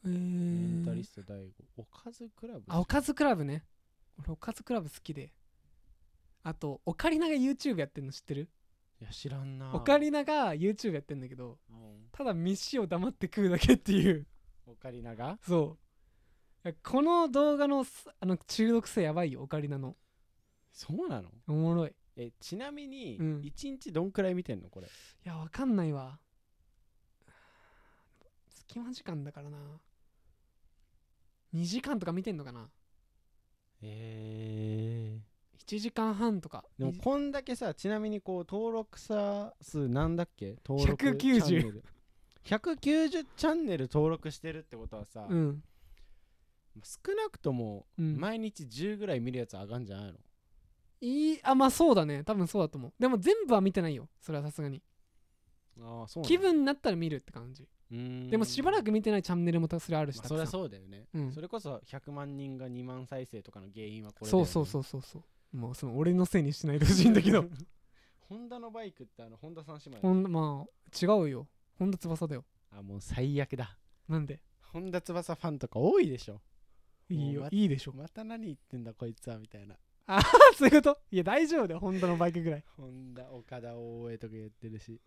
[0.04, 1.64] えメンタリー、スト大悟。
[1.78, 2.64] おかずクラブ？
[2.68, 3.64] あおかずクラブね。
[4.18, 5.32] 俺おかずクラブ好きで
[6.44, 8.50] あとオカリナが YouTube やってんの知ってる？
[9.00, 9.74] いや知らんな。
[9.74, 12.08] オカリナが YouTube やってんだけどうん。
[12.12, 14.28] ただ飯を黙って食うだけっていう。
[14.68, 15.38] オカリナが？
[15.48, 15.78] そ
[16.64, 16.74] う。
[16.84, 19.96] この動画のすあの中毒性やばいよオカリナの。
[20.72, 21.30] そうなの？
[21.48, 21.94] おもろい。
[22.16, 23.40] えちなみにうん。
[23.42, 24.88] 1日どんくらい見てんのこれ？
[24.88, 24.90] い
[25.24, 26.20] やわかんないわ。
[28.50, 29.58] 隙間時間だからな。
[31.54, 32.70] 2時間とか見てんのかな。
[33.82, 35.20] え
[35.68, 36.64] 1時間半とか。
[36.78, 40.58] でもにこんだけさちなみにこう登録者数なんだっけ？
[40.68, 41.84] 登録190チャンネル。
[42.46, 45.64] 190チャンネル登録してるってことはさ、うん。
[46.84, 48.20] 少なくともうん。
[48.20, 50.14] 毎日10ぐらい見るやつ上がんじゃないの、
[51.02, 52.24] いいあまあそうだね。
[52.24, 52.94] 多分そうだと思う。
[53.00, 54.08] でも全部は見てないよ。
[54.20, 54.82] それはさすがに。
[55.80, 57.68] ああそう気分になったら見るって感じ。
[57.92, 60.62] でもしばらくく見てないチャンネルもそれあるし、まあ、そりゃたくさん。
[60.62, 61.32] そうだよね、うん。
[61.34, 67.46] それこそ100万人が2万再生とかの原因はこれだよ、ね、そうそうそうそうそうもうその俺のせいにしないでほしいんだけど。
[68.30, 70.00] ホンダのバイクってあのホンダさん姉妹。
[70.00, 71.48] ほんまあ違うよ。
[71.78, 72.46] 本田翼だよ。
[72.72, 73.78] あもう最悪だ。
[74.08, 74.42] なんで？
[74.62, 76.42] 本田翼ファンとか多いでしょ。
[77.10, 77.42] いいよ。
[77.42, 77.94] もうまいいでしょ。
[77.94, 79.78] また何言ってんだこいつはみたいな。
[80.08, 80.22] あ
[80.56, 81.02] そういうこと？
[81.12, 81.80] いや大丈夫だよ。
[81.82, 82.64] 本田のバイクぐらい。
[82.78, 85.02] ホンダ岡田大江とか言ってるし。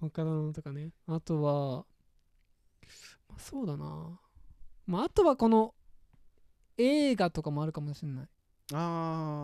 [0.00, 0.92] 他のとかね。
[1.06, 1.86] あとは、
[3.28, 4.20] まあ、そうだな。
[4.86, 5.74] まああとはこの
[6.76, 8.28] 映画とかもあるかもしれない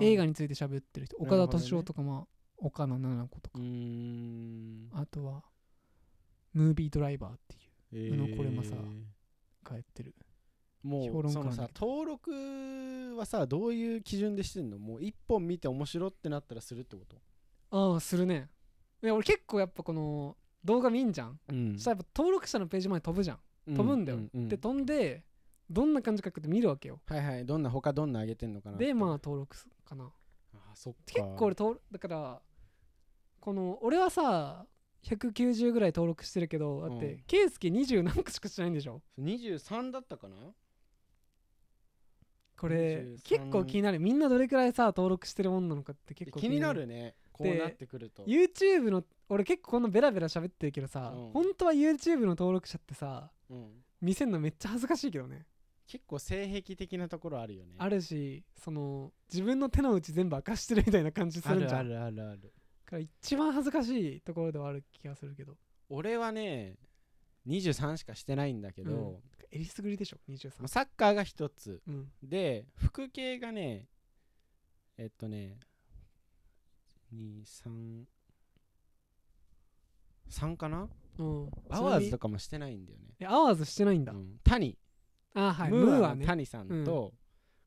[0.01, 3.59] 映画について喋ってる人岡田敏夫とかまあ岡野七子とか。
[4.93, 5.43] あとは
[6.55, 7.55] ムービードライバーって
[7.97, 8.75] いうえ宇野これまさ
[9.65, 10.15] がやってる。
[10.83, 14.79] も評論家うそのさ登録はさどういう基準でしてんの？
[14.79, 17.17] もう一本見て面白ってなったらするってこと？
[17.71, 18.49] ああするね。
[19.03, 21.75] いや俺結構やっぱこの動画見んじゃん、うん。
[21.75, 23.39] そしたらやっぱ登録者のページまで飛ぶじゃん、
[23.77, 25.25] 飛ぶんだよ、ううで飛んで
[25.71, 27.01] どんな感じかって見るわけよ。
[27.07, 27.47] はいはい。
[27.47, 30.11] どんな他どんな上げてんのかなでまあ登録すかな。
[30.55, 31.01] あそっか。
[31.07, 32.41] 結構俺登録だから
[33.41, 34.67] この俺はさ
[35.05, 37.23] 190ぐらい登録してるけどだってうん。
[37.27, 40.37] 圭介20何個しかしてないんでしょ？23だったかな？
[42.57, 44.01] これ23結構気になる。
[44.01, 46.87] みんなどれくらいさ登録してるもんなのかって結構気になる。
[46.87, 47.15] ね。
[47.31, 48.25] こうなってくると。
[48.25, 51.31] YouTube の俺結構こんなベラベラ喋ってるけどさ、うん。
[51.31, 53.69] 本当は YouTube の登録者ってさうん。
[54.01, 55.45] 見せんのめっちゃ恥ずかしいけどね
[55.89, 57.75] 結構性癖的なところあるよね。
[57.79, 61.81] あるしその自分の手の内全部明かしてるみたいな感じするんじゃん。
[61.81, 62.41] あるあるあるある。
[62.43, 62.49] だ
[62.85, 65.57] から一番恥ずかしいところではある気がするけど。
[65.89, 66.77] 俺はね
[67.47, 69.17] 23しかしてないんだけど、うん。
[69.51, 71.81] えりすぐりでしょ？23まあサッカーが一つ。
[71.89, 72.13] うん。
[72.23, 73.87] で服系がね
[74.99, 75.59] えっとね
[77.15, 78.05] 23
[80.29, 80.87] 3かな？
[81.19, 81.51] うん。
[81.71, 84.77] アワーズとかもしてないんだよね、えアワーズしてないんだ、うん、谷
[85.35, 85.71] あはい。
[85.71, 87.13] ムーアの谷さんと、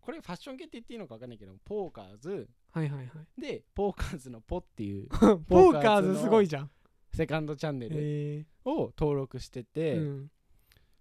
[0.01, 2.49] これファッション系って言っていいのか分かんないけどポーカーズ。
[2.71, 3.41] はいはいはい。
[3.41, 5.07] でポーカーズのポっていう
[5.47, 6.71] ポーカーズすごいじゃん
[7.13, 10.31] セカンドチャンネルえを登録してて、うん。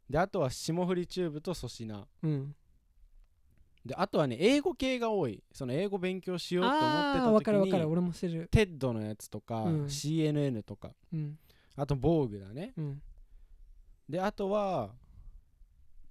[0.08, 2.06] であとは霜降りチューブと粗品。
[2.22, 2.54] うん。
[3.86, 5.42] であとはね英語系が多い。
[5.52, 7.84] その英語勉強しようと思ってた時分かる分かる。
[7.84, 8.48] に俺もしてる。
[8.50, 9.84] テッドのやつとか、うん。
[9.86, 10.94] CNN とか。
[11.12, 11.38] うん。
[11.76, 12.74] あと防具だね。
[12.76, 13.02] うん。
[14.08, 14.90] であとは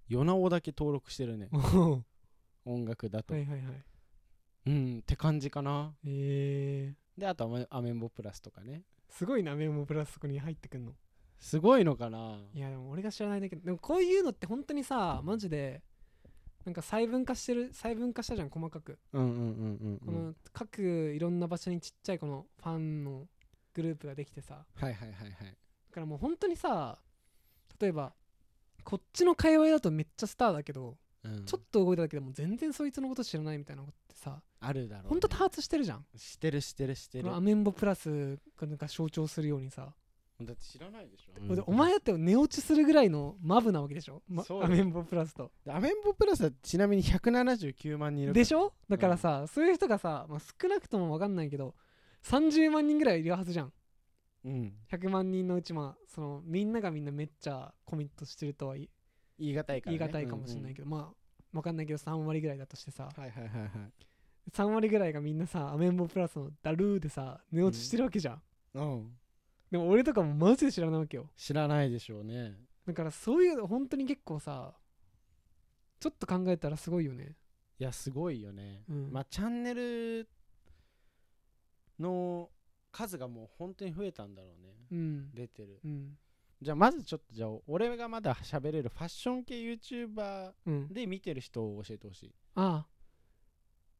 [0.10, 1.50] ヨナオだけ登録してるね。
[2.66, 3.84] 音楽だと、はいはいはい。
[4.66, 5.96] うんって感じかな。
[6.04, 6.94] え。
[7.18, 8.84] ー、であとはアメンボプラスとかね。
[9.10, 10.96] すごいなメモプラスそこに入ってくんの。
[11.40, 12.42] すごいのかな。
[12.54, 15.84] いやでも俺が知らないだけどでもこういうのって本当にさマジで
[16.66, 20.00] なんか細分化してる細分化したじゃん細かく、うんうんうんうんうん。
[20.00, 23.28] この各いろんな場所にちっちゃいこのファンの
[23.74, 24.66] グループができてさ。
[24.74, 25.58] はいはいはいはい。
[25.90, 27.00] だからもう本当にさ
[27.80, 28.14] 例えば
[28.84, 31.46] こっちの界隈だとめっちゃスターだけど、うん。
[31.46, 36.06] ちょっと動いただけでも全然そいつのこと知らないみたいなことってさあるだろう、ね、ほんと多発してるじゃん。
[36.16, 37.34] してるしてるしてる。
[37.34, 39.94] アメンボプラスがなんか象徴するようにさ、
[40.46, 51.76] だって知らないでしょ、でお前だって寝落ちするぐらいのマブなわけでしょ、まアメンボプラスとでアメンボプラスはちなみに179万人いるでしょだからさ、そういう人がさ、まあ、少なくとも分かんないけど
[52.24, 53.74] 30万人ぐらいいるはずじゃん
[54.46, 54.74] うん。
[54.92, 58.88] 100万人のうちまあそのみんながみんなめっちゃコミットしてるとは言
[59.38, 61.16] い難いから、ね、言い難いかもしれないけど、まあ
[61.52, 63.10] 分かんないけど3割ぐらいだとしてさ。
[63.16, 63.70] ど、はいはいはいはい。
[64.52, 68.42] 3割ぐらいがみんなさアメンボプラスのダルーでさ寝落ちしてるわけじゃん、
[68.74, 69.12] うん。
[69.70, 71.30] でも俺とかもマジで知らないわけよ。
[71.36, 72.56] 知らないでしょうね。
[72.88, 74.74] だからそういう本当に結構さ
[76.00, 77.36] ちょっと考えたらすごいよね。
[77.78, 79.12] いやすごいよね、うん。
[79.12, 80.28] まあチャンネル
[82.00, 82.50] の
[82.92, 84.74] 数がもう本当に増えたんだろうね。
[84.92, 85.32] うん。
[85.34, 85.80] 出てる。
[85.84, 86.18] うん。
[86.62, 90.88] じゃあまずちょっとじゃあ俺がまだ喋れるファッション系 YouTuber うん。
[90.94, 92.36] で見てる人を教えてほしい。
[92.56, 92.88] ああ。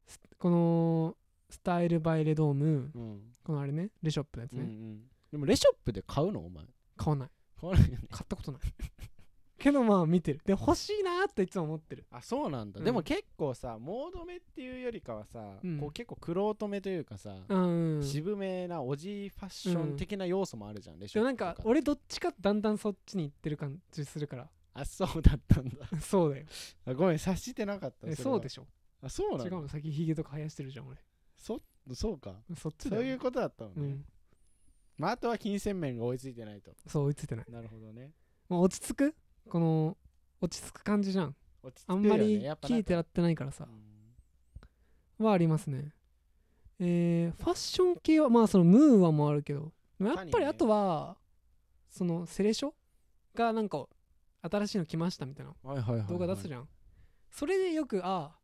[0.06, 1.16] すこの
[1.48, 5.00] スタイルバイレドームうん、このあれねレショップのやつね、うんうん。
[5.32, 6.40] でもレショップで買うの？
[6.40, 6.64] お前。
[6.96, 7.30] 買わない。
[7.60, 8.08] 買わないよね。
[8.10, 8.60] 買ったことない
[9.60, 10.40] けどまあ見てる。
[10.44, 12.06] で欲しいなーっていつも思ってる。
[12.10, 12.84] あそうなんだ、うん。
[12.84, 15.78] でも結構さモード目っていうよりかはさ、うん。
[15.78, 24.48] こう結構クロート目というかさ、うん渋めなおじファッション的な要素もあるじゃん、レシでもなんか俺どっちかだんだんそっちに行ってる感じするから。
[24.72, 25.86] あそうだったんだ。
[26.00, 26.46] そうだよ。
[26.86, 28.06] あごめん察してなかった。
[28.08, 28.66] えそうでしょ？
[29.02, 29.68] あそうなの違うの？
[29.68, 30.96] 先ヒゲとか生やしてるじゃん俺。
[31.36, 31.60] そ
[31.92, 32.36] そうか。
[32.56, 33.02] そっちだよ。
[33.02, 34.04] そういうことだったのね、うん。
[34.96, 36.72] まあ、あとは金銭面が追いついてないと。
[36.86, 37.46] そう追いついてない。
[37.48, 38.12] なるほどね。
[38.48, 39.14] もう落ち着く？
[39.48, 39.96] この
[40.40, 41.36] 落ち着く感じじゃん。
[41.62, 42.78] 落ち着くよねあんまりやっぱなんか。
[42.78, 43.66] 聞いてやってないからさ。
[45.18, 45.26] うん。
[45.26, 45.92] はありますね。
[46.78, 49.72] えー、ファッション系はまあそのムーアもあるけど。
[50.00, 51.16] やっぱりあとは
[51.90, 52.72] そのセレショ
[53.34, 53.86] がなんか
[54.42, 56.68] 新しいの来ましたみたいなはいはいはい、はい、動画出すじゃん、
[57.30, 58.38] それでよくああ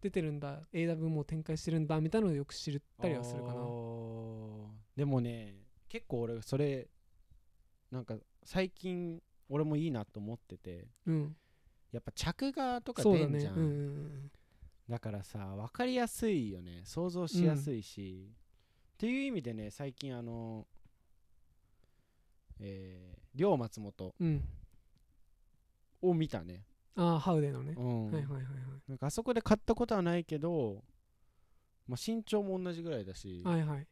[0.00, 0.60] 出てるんだ。
[0.72, 3.54] AW もう展開してるんだみたいなのをよく知ったりはするかな。
[3.54, 4.66] あー。
[4.96, 5.54] でもね
[5.88, 6.88] 結構俺それ
[7.90, 9.20] なんか最近
[9.52, 11.36] 俺もいいなと思っててうん。
[11.92, 13.54] やっぱ着画とか出んじゃん。
[13.54, 14.30] ねうんうんうん。
[14.88, 16.80] だからさ分かりやすいよね。
[16.84, 18.30] 想像しやすいし、
[18.94, 20.66] っていう意味でね最近あの
[22.60, 24.42] えー、両松本うん。
[26.00, 26.64] を見たね、
[26.96, 28.10] ああハウデーのね、うん。
[28.10, 28.46] はいはいはいはい。
[28.88, 30.82] なんかあそこで買ったことはないけど、
[31.86, 33.86] まあ、身長も同じぐらいだし、はいはい。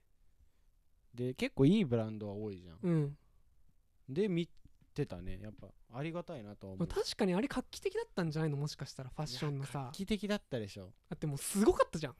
[1.14, 3.16] で結構いいブランドは多いじゃん、うん、
[4.08, 4.48] で見
[4.94, 5.38] てたね。
[5.40, 8.56] やっぱありがたいなとは思まうあ確かにあれ画期的だったんじゃないの？
[8.56, 9.84] もしかしたらファッションのさ。
[9.86, 10.92] 画期的だったでしょ。
[11.08, 12.14] だってもうすごかったじゃん。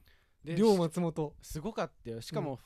[0.45, 2.21] で両松本すごかったよ。
[2.21, 2.59] しかも、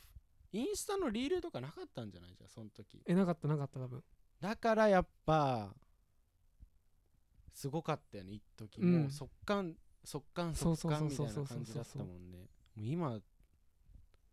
[0.52, 2.34] インスタのリールとかなかったんじゃない？
[2.36, 3.02] じゃんその時。
[3.04, 4.04] えなかったなかった多分。
[4.40, 5.74] だからやっぱ
[7.52, 9.02] すごかったよね一時、うん。
[9.02, 12.38] もう速乾速乾そう速乾みたいなそうそうそうそう感じだったもんね
[12.76, 13.18] もう今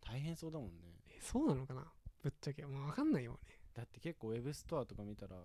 [0.06, 0.74] 大変そうだもんね。
[1.08, 1.84] えそうなのかな？
[2.22, 2.64] ぶっちゃけ。
[2.66, 3.38] もう分かんないよね。
[3.74, 5.36] だって結構ウェブストアとか見たら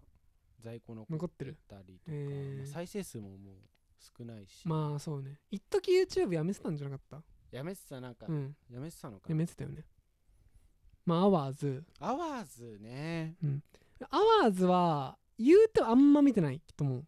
[0.60, 3.38] 在庫残残ってるたりとか、へーまあ再生数ももう
[4.18, 5.40] 少ないし、まあそうね。
[5.52, 7.56] 一時 YouTube やめてたんじゃなかった？
[7.58, 8.56] やめてたなんか、うん。
[8.70, 9.26] やめてたのか。
[9.30, 9.86] やなめてたよね。
[11.06, 13.36] まあアワーズアワーズね。
[14.10, 17.06] アワーズは言うてあんま見てないと思う。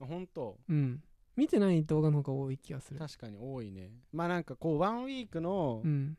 [0.00, 1.02] ほんとうん。
[1.36, 2.98] 見てない動画の方が多い気がする。
[2.98, 3.90] 確かに多いね。
[4.12, 6.16] まあなんかこうワンウィークのうん。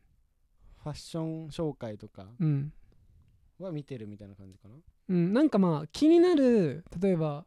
[0.84, 2.72] ファッション紹介とかうん。
[3.58, 4.74] は見てるみたいな感じかな。
[4.74, 7.46] うんなんかまあ気になる例えば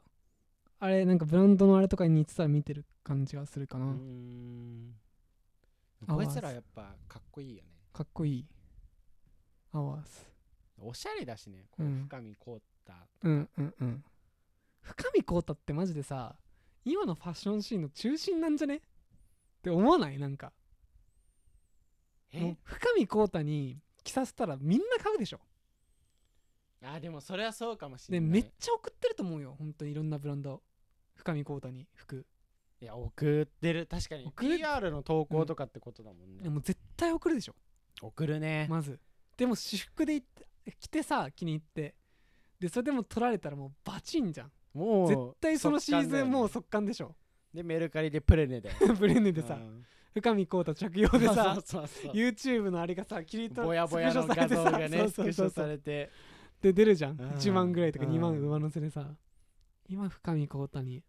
[0.79, 4.95] あれなんかブランドのあれとかに似てたら見てる感じがするかな、うーん。
[6.07, 7.69] こいつらやっぱかっこいいよね。
[7.93, 8.45] かっこいい。
[9.73, 10.09] アワーズ
[10.79, 11.65] おしゃれだしね。
[11.69, 12.05] こううん。
[12.09, 12.95] 深み凍った。
[13.21, 14.03] うんうんうん。
[14.81, 16.35] 深見光太ってマジでさ
[16.83, 18.77] 今のファッションシーンの中心なんじゃね？
[18.77, 18.79] っ
[19.61, 20.17] て思わない？
[20.17, 20.47] なんか。
[22.33, 25.39] もえう深見光太に着させたらみんな買うでしょ
[26.83, 28.29] あでもそれはそうかもしでれない。
[28.29, 29.55] めっちゃ送ってると思うよ。
[29.57, 30.61] 本当にいろんなブランド
[31.15, 32.25] 深見光太に服。
[32.81, 33.85] いや送ってる。
[33.85, 34.25] 確かに。
[34.25, 37.55] 送る？PR の投稿とかってことだもんね、でも絶対送るでしょ。
[38.01, 38.99] 送るね、まず。
[39.37, 40.47] でも私服で行って
[40.79, 41.95] 着てさ気に入って。
[42.59, 44.51] でそれでも取られたらもうバチンじゃん。
[44.73, 47.15] もう絶対そのシーズンもう速速乾でしょ。
[47.53, 48.71] でメルカリでプレネで。
[48.97, 49.55] ブレンネでさ。
[49.55, 49.85] うん。
[50.13, 56.09] 深見光太着用でさ そうそうそう YouTube のあれがさ切り取ぼやぼやの画像がねスクショされて
[56.61, 57.19] で出るじゃん。
[57.19, 57.29] うん。
[57.31, 59.07] 1万ぐらいとか2万うん上乗せでさ。
[59.87, 61.03] 今深見光太に。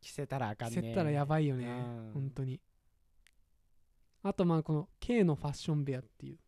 [0.00, 0.80] 着せたらあかんね。
[0.80, 1.66] せったらやばいよね。
[1.66, 2.10] うん。
[2.14, 2.60] 本当に。
[4.22, 6.38] あとまあこの K のファッションベアっていう。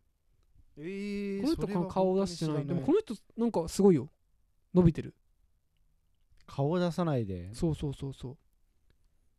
[0.77, 4.09] えーこの人この顔出してないでもこの人なんかすごいよ。
[4.74, 5.14] 伸びてる。
[6.46, 7.53] 顔出さないで。
[7.55, 8.37] そうそうそうそう。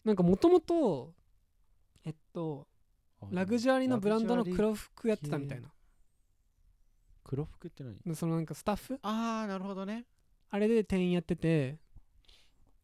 [0.03, 1.13] なんかもともと
[2.05, 2.67] えっと
[3.31, 5.71] ラグジュアリーのブランドの黒服やってたみたいな
[7.29, 8.97] 黒服って何でそのなんかスタッフ？
[9.03, 10.05] ああなるほどね。
[10.49, 11.77] あれで店員やってて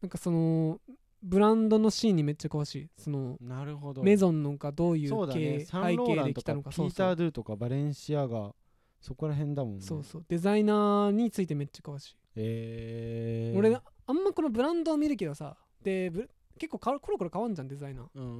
[0.00, 0.78] なんかその
[1.20, 2.88] ブランドのシーンにめっちゃ詳しい。
[2.96, 4.04] そのなるほど。
[4.04, 5.58] メゾンのがどういうそうだね。
[5.58, 7.16] 系サンロー背景ランとかで来たのかピーター・そうそう。
[7.16, 8.54] ドゥとかバレンシアガ
[9.00, 9.80] そこら辺だもんね。
[9.82, 10.24] そうそう。
[10.28, 18.06] デザイナーについてめっちゃ詳しい、えー、俺あんまこのブランドを見るけどさでブ結構かコロコロ変わんじゃんデザイナー。
[18.14, 18.34] うんうんう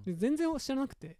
[0.00, 1.18] んで全然知らなくて。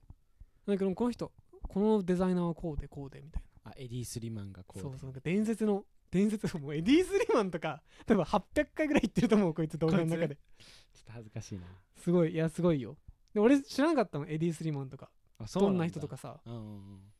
[0.67, 1.31] だけどこの人
[1.69, 10.37] このデザイナーはこうでこうでみたいあエディ・スリマンがこうなそうそうなんか伝説の伝説もうエディ・スリマンとか 多分800回ぐらい言ってると思うこいつ動画の中で。
[10.93, 11.67] ちょっと恥ずかしいな。
[11.97, 12.97] すごいいやすごいよ。
[13.33, 15.11] で俺知らなかったのエディ・スリマンとか。
[15.39, 16.41] あそどんな人とかさ。
[16.45, 17.13] うんうんうん。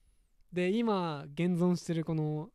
[0.53, 2.51] で今現存してるこの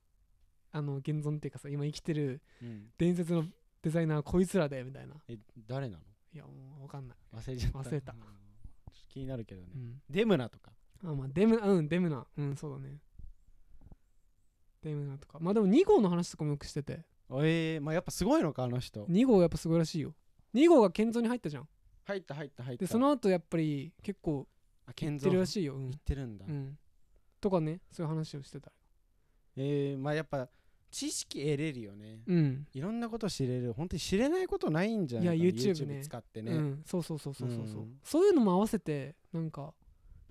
[0.71, 2.91] あの現存っていうかさ今生きてるうん。
[2.97, 3.45] 伝説の
[3.81, 5.15] デザイナーはこいつらでみたいな。
[5.27, 6.03] え誰なの？
[6.33, 7.79] いやもう分かんない、忘れちゃった。
[7.79, 8.11] 忘れた。
[8.13, 8.19] うん。
[8.19, 10.71] ちょっと気になるけどね、うん、デムナとか。
[11.03, 12.27] あまあデムうんデムナ。
[12.37, 12.99] うんそうだね
[14.87, 15.37] デムナとか。
[15.39, 17.03] まあでも2号の話とかもよくしてて。
[17.29, 19.05] えー、まあやっぱすごいのかあの人。
[19.05, 20.13] 2号やっぱすごいらしいよ。
[20.55, 21.67] 2号が建造に入ったじゃん。
[22.05, 22.85] 入った入った入った。
[22.85, 24.47] でその後やっぱり結構
[24.85, 25.75] あ健行ってるらいしいよ。
[25.75, 25.89] うん。
[25.89, 26.77] 行ってるんだ、うん。
[27.41, 28.71] とかねそういう話をしてた。
[29.57, 30.49] えー、まあやっぱ
[30.89, 32.67] 知識得れるよね、うん。
[32.73, 33.73] いろんなこと知れる。
[33.73, 36.01] 本当に知れないことないんじゃないかいや YouTube ね。
[36.01, 36.53] 使ってね。
[36.53, 36.81] うん。
[36.85, 37.99] そうそうそうそうそうそう、うん。
[38.03, 39.73] そういうのも合わせてなんか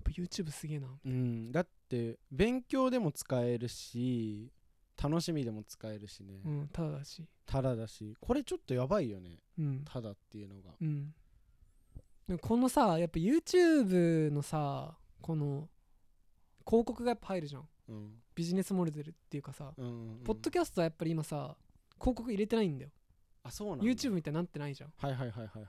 [0.09, 0.87] YouTube すげえな。
[1.05, 4.51] うん、だって勉強でも使えるし
[5.01, 7.23] 楽しみでも使えるしね、うんただだし。
[7.45, 8.15] ただだし。
[8.19, 9.39] これちょっとやばいよね。
[9.57, 9.85] うん。
[9.85, 10.71] ただっていうのが。
[10.81, 11.13] うん。
[12.41, 15.69] このさやっぱ YouTube のさこの
[16.65, 17.67] 広告がやっぱ入るじゃん。
[17.89, 18.11] うん。
[18.35, 20.23] ビジネスモデルっていうかさ、うんうんうん。
[20.23, 21.55] ポッドキャストはやっぱり今さ
[21.99, 22.91] 広告入れてないんだよ。
[23.43, 23.85] あそうなんだ。
[23.85, 24.93] YouTube みたいになってないじゃん。
[24.97, 25.65] はいはいはいはいはい。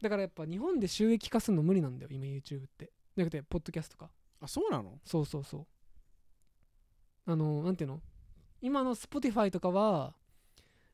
[0.00, 2.92] だからやっぱ日本で収益化するの無理なんだよ今 YouTube って。
[3.16, 4.98] じゃなくてポッドキャストかあそうなの？
[5.04, 5.66] そうそうそう。
[7.26, 8.00] あのなんていうの？
[8.60, 10.14] 今の Spotify とかは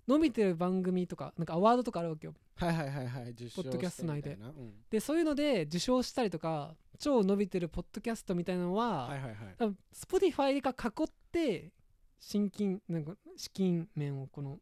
[0.06, 2.34] 伸びてる番組とかなんかアワードとかあるわけよ。
[2.56, 3.30] はいはいはいはい。
[3.30, 4.38] 受賞ポッドキャスト内で。
[4.40, 4.72] うん。
[4.90, 9.36] でそういうので受賞したりとか超伸びてるポッドキャストみたいなのは、はいはいはい。
[9.58, 11.72] 多分 Spotify が囲って
[12.20, 14.58] 新金なんか資金面をこの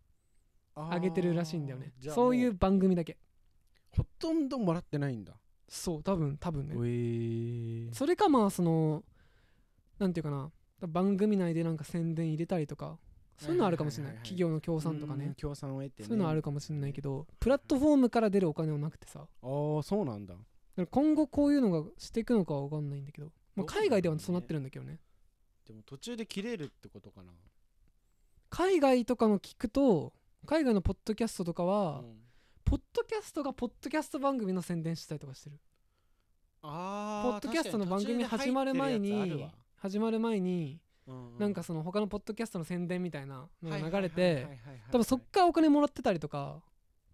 [0.75, 1.93] 上げてるらしいんだよね。
[2.09, 3.19] そういうも番組だけ。
[3.97, 5.35] ほとんどもらってないんだ
[5.73, 6.75] そう多分多分ね。
[7.89, 7.95] え。
[7.95, 9.03] それかまあその
[9.99, 10.53] なんていうかな。
[10.87, 12.99] 番組内でなんか宣伝入れたりとか
[13.39, 14.15] そういうのあるかもしれない。
[14.17, 15.33] 企業の協賛とかね。
[15.39, 16.09] 協賛を得てね。
[16.09, 19.21] そういうのあるかもしれないけどプラットフォームから出るお金はなくてさ。
[19.21, 20.35] ああそうなんだ。
[20.77, 24.99] ら今後こういうのがしていくのかは分かんないんだけど、まあ、海外ではそうなってるんだけどね。
[25.67, 27.33] でも途中で切れるってことかな。
[28.51, 30.13] 海外とかの聞くと
[30.45, 32.19] 海外のポッドキャストとかは、うん
[32.65, 35.59] ポッドキャストがポッドキャスト番組の宣伝したりとかしてる。
[36.63, 40.81] あーポッドキャストの番組始まる前に始まる前に
[41.39, 44.47] なんかその他のポッドキャストの宣伝みたいなのが流れて
[44.93, 46.63] 多分そっからお金もらってたりとか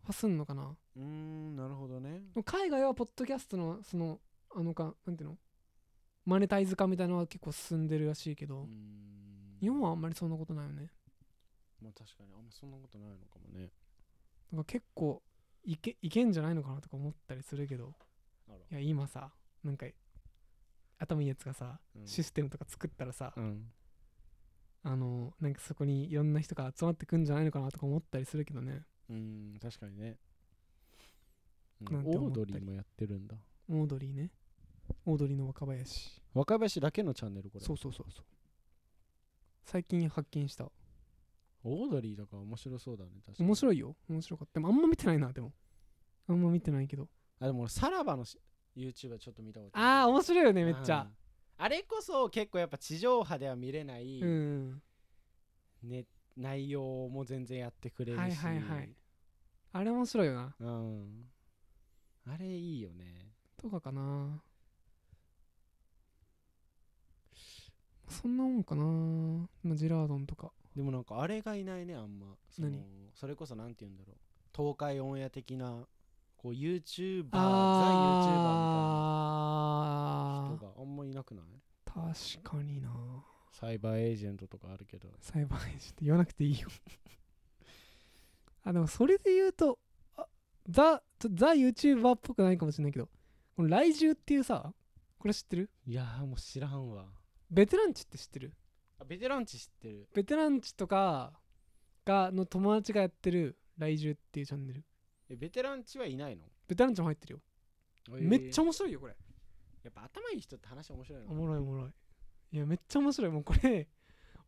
[0.07, 0.77] はすんのかな。
[0.97, 2.23] うーんなるほどね。
[2.45, 4.21] 海外はポッドキャストのその
[4.55, 5.37] あのかなんていうの？
[6.27, 8.69] マネタイズ化みたいなのは結構進んでるらしいけど、
[9.63, 10.91] 日本はあんまりそんなことないよね。
[11.83, 13.65] まあ確かにあんまそんなことないのかもね。
[13.65, 15.23] だから結構
[15.65, 17.93] いけいけんじゃないのかなとか思ったりするけど
[18.71, 19.31] いや今さ
[19.63, 19.87] なんか
[20.99, 22.07] 頭いいやつがさ、うん。
[22.07, 23.65] システムとか作ったらさ、うん。
[24.85, 28.83] あのなんかそこにいろんな人が集まってくんじゃないのかなとか思ったりするけどね。
[29.09, 30.17] うん確かにね。
[31.81, 31.97] うん。
[32.07, 33.37] オードリーもやってるんだ。
[33.71, 34.31] オードリーね。
[35.07, 36.21] オードリーの若林。
[36.35, 37.65] 若林だけのチャンネルこれ。
[37.65, 38.25] そうそうそうそう。
[39.65, 40.71] 最近発見した
[41.65, 43.49] オードリーだから面白そうだね確かに。
[43.49, 43.97] 面白いよ。
[44.09, 44.55] 面白かった。
[44.55, 45.53] でもあんま見てないなでも。
[46.29, 47.09] あんま見てないけど。
[47.41, 48.39] あでも俺さらばのし
[48.77, 51.03] YouTube ちょっと見たことああ面白いよねめっちゃ。
[51.03, 51.19] うん
[51.61, 54.83] あれこそ結構やっぱ地上波では見れない、うん。
[55.83, 56.05] ね、
[56.37, 58.21] 内容も全然やってくれるし。
[58.21, 58.95] はいはいはい。
[59.73, 60.55] あれ面白いよな。
[60.61, 61.25] うん。
[62.29, 63.33] あれいいよね。
[63.57, 64.41] とかかな。
[68.07, 68.85] そんなもんかな。
[69.65, 72.37] まあジラードンとかでもなんかあれがいないねあんま。
[72.49, 72.81] その何？
[73.13, 74.17] それこそなんて言うんだろう。
[74.57, 75.85] 東海オンエア的な
[76.37, 77.35] こう YouTuber ザ YouTuber みたいな
[80.47, 81.45] あ人があんまいなくない？
[81.85, 82.91] ー確かにな。
[83.51, 85.09] サイバーエージェントとかあるけど。
[85.19, 86.69] サイバーエージェント言わなくていいよ。
[88.63, 89.81] あでもそれで言うと
[90.17, 90.27] あ
[90.69, 93.09] ザザ YouTuber っぽくないかもしれないけど
[93.57, 94.73] この来獣っていうさ
[95.19, 95.71] これ知ってる？
[95.85, 97.07] いやーもう知らんわ。
[97.51, 98.53] ベテランチって知ってる？
[98.55, 98.68] あ
[99.05, 100.09] ベテランチ知ってる？
[100.15, 101.33] ベテランチとか
[102.05, 104.85] がの友達がやってる来獣っていうチャンネル。
[105.31, 106.45] えベテランチはいないの？
[106.67, 107.41] ベテランチも入ってるよ、
[108.21, 109.17] めっちゃゃ面白いよこれ。
[109.85, 111.91] やっぱ頭いい人って話面白いのおもろいおもろい。
[112.53, 113.31] いやめっちゃ面白い。
[113.31, 113.89] もうこれ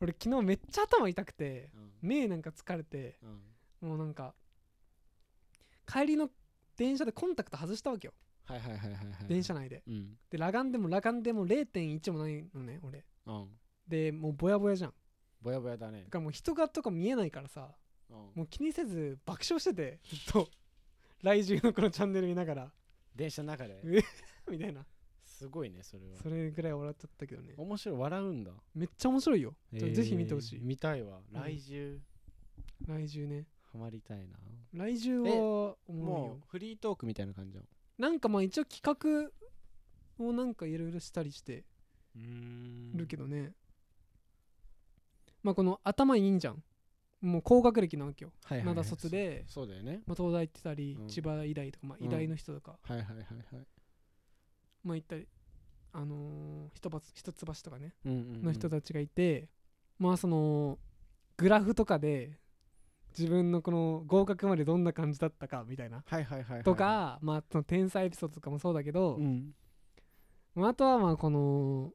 [0.01, 1.93] 俺昨日めっちゃ頭痛くてうん。
[2.03, 3.19] 目なんか疲れて
[3.83, 3.89] うん。
[3.89, 4.35] もうなんか
[5.87, 6.29] 帰りの
[6.77, 8.15] 電車でコンタクト外したわけよ。
[8.45, 9.05] はいはいはいはいはい。
[9.29, 9.83] 電車内で。
[9.87, 10.17] うん。
[10.31, 13.05] で裸眼でも裸眼でも0.1もないのね俺。
[13.27, 13.49] うん
[13.91, 14.95] でもうぼやぼやじゃん。
[15.43, 16.05] ぼやぼやだね。
[16.05, 17.69] だからもう人がとか見えないからさ
[18.09, 18.17] うん。
[18.17, 20.49] もう気にせず爆笑しててずっと
[21.23, 22.73] 来獣のこのチャンネル見ながら。
[23.15, 23.81] 電車の中で。
[23.85, 24.01] え
[24.49, 24.87] みたいな。
[25.25, 26.17] すごいねそれは。
[26.23, 27.55] それぐらい笑っちゃったけどね。
[27.57, 28.53] 面白い笑うんだ。
[28.75, 29.95] めっちゃ面白いよ、えー。
[29.95, 30.61] ぜひ見てほしい。
[30.61, 31.19] 見たいわ。
[31.35, 31.43] うん。
[31.43, 31.99] 来獣
[32.87, 33.47] 来獣ね。
[33.73, 34.37] ハマりたいな。
[34.73, 37.65] 来獣はおもうフリートークみたいな感じじゃん
[37.99, 41.65] なんかまあ一応企画をなんかいろいろしたりして
[42.95, 43.53] るけどね、
[45.43, 46.63] まあこの頭いいんじゃん。
[47.21, 48.33] もう高学歴なわけよ。
[48.45, 48.77] はいはいはい。
[48.77, 50.01] まだ卒で、そうだよね。
[50.07, 51.09] まあ、東大行ってたり、うん。
[51.09, 52.07] 千葉医大とか、まあ、うん。
[52.07, 53.67] 医大の人とか、はいはいはいはい。
[54.83, 55.29] まあ行ったり
[55.93, 58.43] あのー、一橋一橋とかねうんうんうん。
[58.43, 59.49] の人たちがいて、
[59.99, 60.79] まあその
[61.37, 62.39] グラフとかで
[63.19, 66.03] 自分のこの合格までどんな感じだったかみたいな。
[66.07, 66.63] はいはいはいはいはい。
[66.63, 69.53] とか、まあその天才エピソードとかもそうだけど、うん。
[70.55, 71.93] まあ、あとはまあこの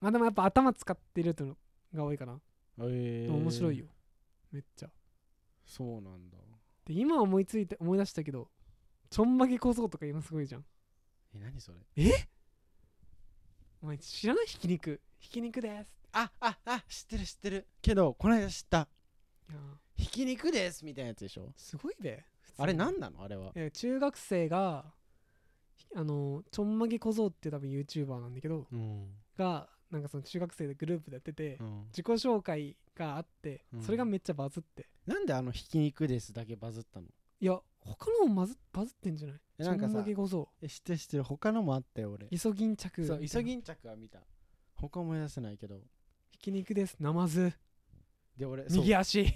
[0.00, 1.56] まあでもやっぱ頭使ってるっていうの
[1.94, 2.40] が多いかな、
[2.88, 3.86] え面白いよ。
[4.52, 4.90] めっちゃ。
[5.64, 6.38] そうなんだ。
[6.86, 8.48] で今思いついて思い出したけど
[9.10, 10.64] ちょんまげ小僧とか今すごいじゃん。
[11.34, 11.78] え何それ？
[13.82, 14.46] お前知らない？
[14.46, 15.00] ひき肉。
[15.18, 15.92] ひき肉です。
[16.12, 17.66] あああ知ってる知ってる。
[17.82, 18.88] けどこの間知った。
[19.96, 21.52] ひき肉ですみたいなやつでしょ？
[21.56, 22.24] すごいべ
[22.56, 23.22] あれ何なの？
[23.22, 23.52] あれは。
[23.54, 24.92] え中学生が
[25.94, 29.08] あのちょんまげ小僧って多分 YouTuber なんだけどうん。
[29.36, 31.84] がなんかその中学生でグループでやってて、うん。
[31.88, 33.82] 自己紹介があって、うん。
[33.82, 34.88] それがめっちゃバズって。
[35.06, 37.06] なんであのひき肉ですだけバズったの？
[37.40, 39.40] いや他のもバズバズってんじゃない？
[39.58, 41.24] えなんかさえ知ってる知ってる。
[41.24, 42.28] 他のもあったよ俺。
[42.30, 44.20] イソギンチャクそうイソギンチャクは見た。
[44.76, 45.80] 他思い出せないけど。
[46.30, 46.96] ひき肉です。
[47.00, 47.52] ナマズ
[48.36, 49.26] で俺右足。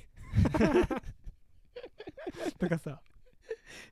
[2.59, 3.01] とかさ。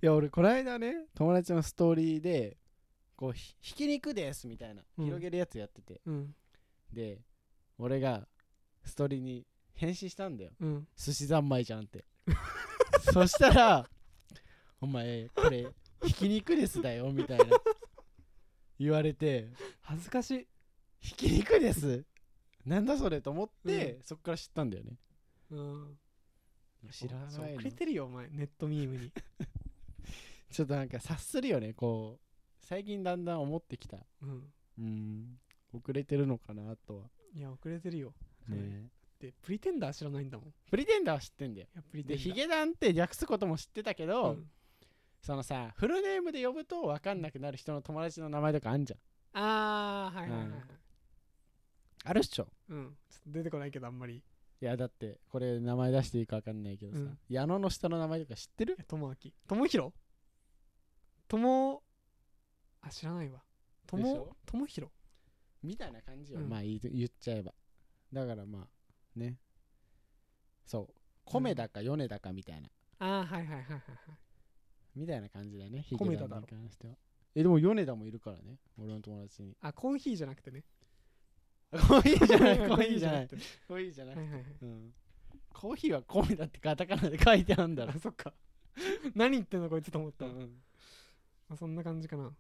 [0.01, 2.57] いや俺この間ね友達のストーリーで
[3.17, 4.83] こうひひき肉ですみたいな。
[4.99, 5.05] うん。
[5.07, 6.35] 広げるやつやってて、うん
[6.93, 7.21] で
[7.79, 8.27] 俺が
[8.85, 10.53] ストーリーに返信したんだよ。
[10.61, 10.89] うん。
[10.97, 12.05] 寿司三昧じゃんって。
[13.13, 13.91] そしたら
[14.81, 15.67] 「お前これ
[16.05, 17.45] ひき肉ですだよ」みたいな。
[18.79, 20.49] 言われて恥ずかしい
[21.01, 22.05] 「ひき肉です」
[22.65, 24.97] なんだそれと思って、そっから知ったんだよね。
[25.51, 25.99] うん。
[26.91, 27.55] 知らないの。
[27.55, 29.13] 遅れてるよお前ネットミームに。
[30.51, 33.99] ちょっとなんか察するよねこう最近だんだん思ってきた。
[34.21, 34.53] うん。
[34.79, 35.41] うん
[35.73, 37.05] 遅れてるのかなとは。
[37.35, 38.13] いや遅れてるよ。
[38.49, 38.89] ね。
[39.19, 40.49] でプリテンダー知らないんだもん。
[40.49, 41.69] いプリテンダーは知ってんだよ。
[41.75, 42.25] やプリテンダー。
[42.25, 44.51] でヒゲダンって略すことも知ってたけど、うん。
[45.23, 48.99] そのさフルネームで呼ぶと分かんなくなる人の友達の名前とかあんじゃん。
[49.41, 50.61] ああはいはいはいはい。
[52.05, 52.49] あるっしょ。
[52.69, 52.97] うん。
[53.09, 54.17] ちょっと出てこないけどあんまり。
[54.17, 57.19] いやだってこれ名前出していいか分かんないけどさ、うん。
[57.29, 58.77] 矢野の下の名前とか知ってる？
[58.79, 59.93] えともあきともひろ
[61.29, 61.83] とも
[62.81, 63.43] あ知らないわ。
[63.87, 64.37] ともでしょ。
[64.45, 64.91] ともひろ
[65.63, 66.49] みたいな感じよ、うん。
[66.49, 67.53] まあ言い言っちゃえば。
[68.13, 69.39] だからまあね。
[70.67, 70.95] そう。
[71.25, 73.79] 米だか米だかみたいな、ああはいはいはいはいはい。
[74.97, 76.95] みたいな感じだねヒ米田だに関しては。
[77.35, 78.59] えでも米田もいるからね。
[78.79, 79.57] 俺の友達に。
[79.61, 80.65] あコーヒーじゃなくてね。
[81.73, 82.59] コーヒーじゃない。
[82.59, 83.37] ココーヒーじゃないて。
[83.37, 84.45] ねコーヒーじゃない、はいはいはい。
[84.61, 84.95] うん、
[85.51, 87.93] コーヒーは米だってカタカナで書いてあるんだろ。
[87.93, 88.35] あ そっか。
[89.15, 90.63] 何言ってんのこいつと思った、うん。
[91.49, 92.35] まあ、そんな感じかな。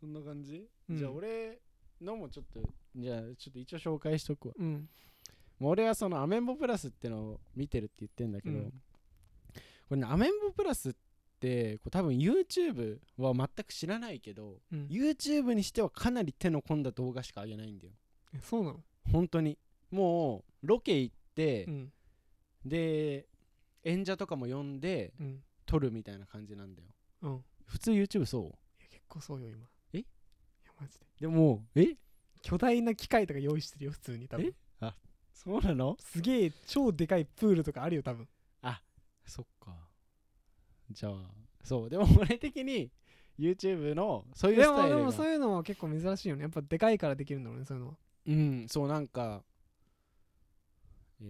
[0.00, 0.96] そんな感じ、うん。
[0.96, 1.60] じゃあ俺
[2.04, 2.60] のもちょっと
[2.94, 4.54] じゃあちょっと一応紹介しとくわ。
[4.58, 4.88] うん。
[5.58, 8.70] もう俺はそのアメンボプラスってのを見てるって言ってんだけど、うん。
[9.88, 10.92] これねアメンボプラスっ
[11.40, 14.86] てこう多分 YouTube は全く知らないけど、うん。
[14.90, 17.92] YouTube にしてはかなり手の込んだ動画しか上げないんだよ。
[18.34, 18.80] えそうなの？
[19.10, 19.58] 本当に？
[19.90, 21.92] もうロケ行ってう、ん。
[22.64, 23.26] で
[23.84, 25.42] 演者とかも呼んでうん。
[25.66, 26.88] 撮るみたいな感じなんだよ。
[27.22, 27.36] うん。
[27.36, 28.44] い普通 YouTube そう。
[28.44, 28.50] や
[28.90, 29.66] 結構そうよ今
[30.84, 31.06] マジで。
[31.20, 31.96] でもえ？
[32.42, 34.46] 巨大な機械とか用意してるよ普通に多分。
[34.46, 34.52] え？
[35.32, 35.96] そうなの？
[36.00, 38.28] すげえ超でかいプールとかあるよ多分。
[39.26, 39.74] そっか。
[40.90, 41.14] じゃあ
[41.62, 41.90] そう。
[41.90, 42.90] でも俺的に
[43.38, 45.04] YouTube のそういうでもでスタイルが。
[45.04, 46.42] もそういうのは結構珍しいよね。
[46.42, 47.96] やっぱでかいからできるんだろうねそういうのは。
[48.26, 49.42] うんそうなんか。
[51.22, 51.24] え？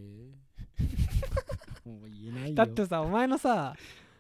[1.87, 2.55] ー、 もう言えないよ。
[2.57, 3.77] だってさお前のさ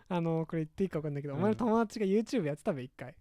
[0.08, 3.14] あのこれ言っていいか分かんないけど、うんお前の友達が YouTube やってたべ一回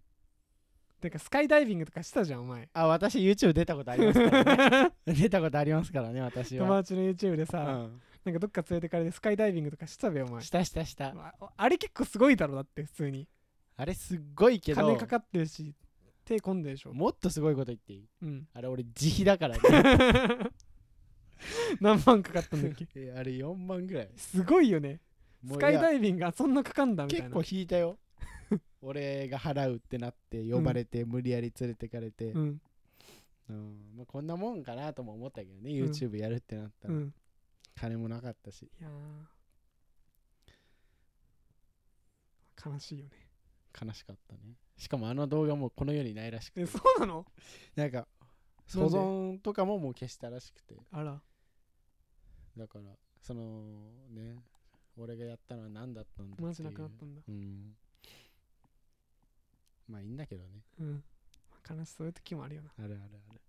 [1.04, 2.68] てかスカイダイビングとかしたじゃんお前。
[2.72, 4.92] あ私 YouTube 出たことありますからね。
[5.06, 6.66] 出たことありますからね私は。
[6.66, 10.42] 友達の YouTube でうさ、ん、なんかどっか連れてかれてスカイダイビングとかしてたべお前。
[10.42, 11.08] したしたした。
[11.16, 13.28] ああれ結構すごいだろだって普通に。
[13.76, 15.74] あれすっごいけど金かかってるし
[16.24, 16.92] 手込んでるでしょ。
[16.94, 18.08] もっとすごいこと言っていい？
[18.22, 18.48] うん。
[18.54, 20.50] あれ俺自費だからね。
[21.80, 22.86] 何万かかったんだっけ？
[22.96, 24.08] えあれ4万ぐらい。
[24.16, 25.00] すごいよね。
[25.46, 27.26] スカイダいイビングがそんなかかんだやみたいな。
[27.26, 27.98] 結構引いたよ
[28.82, 32.60] 俺が払うってなって呼ばれて、無理やり連れてかれて、うん。
[33.48, 33.94] うん。
[33.96, 35.90] まあ、こんなもんかなとも思ったけどね、うん。
[35.90, 37.14] YouTube やるってなったら、うん。
[37.74, 38.62] 金もなかったし。
[38.62, 39.24] いやー。
[42.70, 43.30] 悲しいよね。
[43.80, 44.56] 悲しかったね。
[44.76, 46.60] しかもあの動画もこの世にないらしくて。
[46.62, 47.26] えそうなの？
[47.76, 48.08] なんか
[48.72, 50.76] 保存とかももう消したらしくて。
[50.90, 51.20] あら。
[52.56, 54.36] だからそのね。
[54.96, 56.48] 俺がやったのは何だったんだっていう。
[56.48, 57.22] マジなくなったんだ。
[57.26, 57.76] うん
[59.88, 60.62] まあいいんだけどね。
[60.80, 61.04] うん。
[61.68, 62.70] 悲しそういう時もあるよな。
[62.84, 63.40] あるあるある。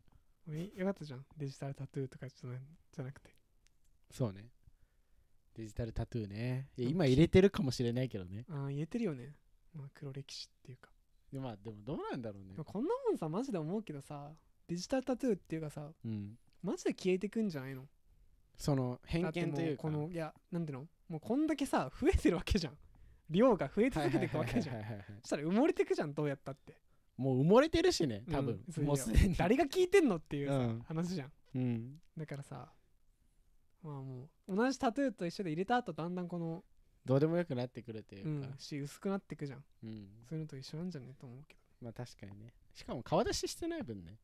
[0.47, 1.25] 俺よかったじゃん。
[1.37, 2.57] デジタルタトゥーとかじゃな
[2.91, 3.29] じゃなくて。
[4.11, 4.45] そうね。
[5.55, 6.69] デジタルタトゥーね。
[6.77, 8.45] いやうん今入れてるかもしれないけどね。
[8.49, 9.33] ああ言えてるよね。
[9.73, 10.89] まあ黒歴史っていうか。
[11.31, 12.55] でまあでもどうなんだろうね。
[12.63, 14.31] こんなもんさマジで思うけどさ
[14.67, 16.37] デジタルタトゥーっていうかさうん。
[16.61, 17.83] マジで消えてくんじゃないの？
[18.57, 19.81] その偏見というか。
[19.83, 20.87] このいやなんていうの？
[21.09, 22.73] もうこんだけさ増えてるわけじゃん
[23.29, 24.75] 量が増え続けていくわけじゃん。
[25.21, 26.77] そしたら埋もれてくじゃんどうやったって。
[27.17, 29.35] もう埋もれてるしね多分、うんもうすでに。
[29.35, 30.83] 誰が聞いてんのっていうさ、うん。
[30.87, 31.31] 話じゃん。
[31.55, 32.01] うん。
[32.17, 32.67] だからさ
[33.83, 36.63] まあもう同じタトゥーと一緒で入れた後だんだんこの、
[37.05, 38.47] どうでもよくなってくるというか。
[38.47, 39.63] うん、し薄くなってくじゃん。
[39.83, 42.53] うん、そういうのと一緒なんじゃねえと思うけまあ確かにね。
[42.73, 44.17] しかも顔出ししてない分ね。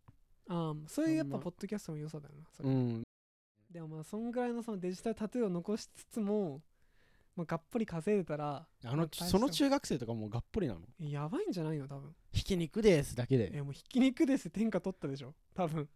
[0.48, 2.70] どああそういうやっぱポッドキャストの良さだよなそれ。
[2.70, 3.04] ん。
[3.70, 6.62] でもまあそんぐらいのそのデジタルタトゥーを残しつつも、
[7.36, 10.82] まあ、がっぽり稼いでたらあのその中学生とかもうがっぽりなの？
[11.00, 11.88] やばいんじゃないの？
[11.88, 12.14] 多分。
[12.34, 15.34] ひき肉ですだけいでやもうひき肉です天下取ったでしょ。
[15.54, 15.88] 多分。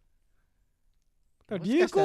[1.62, 2.02] 流行語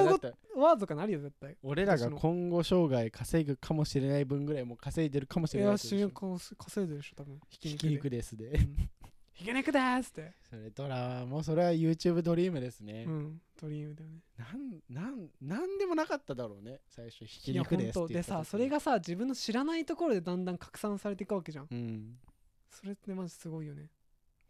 [0.61, 1.57] ワードとかなるよ絶対。
[1.63, 6.09] 俺らが今後生涯稼ぐかもしれない分ぐらいもう稼いでるかもしいれないってことでしょ。
[6.09, 6.11] や
[6.59, 7.41] 稼いでるでしょ多分。
[7.49, 8.47] ひき肉ですで。
[8.49, 8.91] うん
[9.41, 10.35] ひき肉ですって。
[10.51, 13.41] それドラもうそれは YouTube ドリームですね、うん。
[13.59, 14.21] ドリームだよね。
[14.37, 16.81] なんなんなんでもなかっただろうね。
[16.91, 21.69] 最初ひきいや肉ですでさそれがさ自分の知らないところでだんだん拡散されていくわけじゃん。
[21.71, 22.19] うん。
[22.69, 23.89] それってマジすごいよね。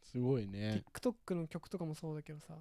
[0.03, 0.83] すごいね。
[0.93, 2.59] TikTok の曲とかもそうだけどさ。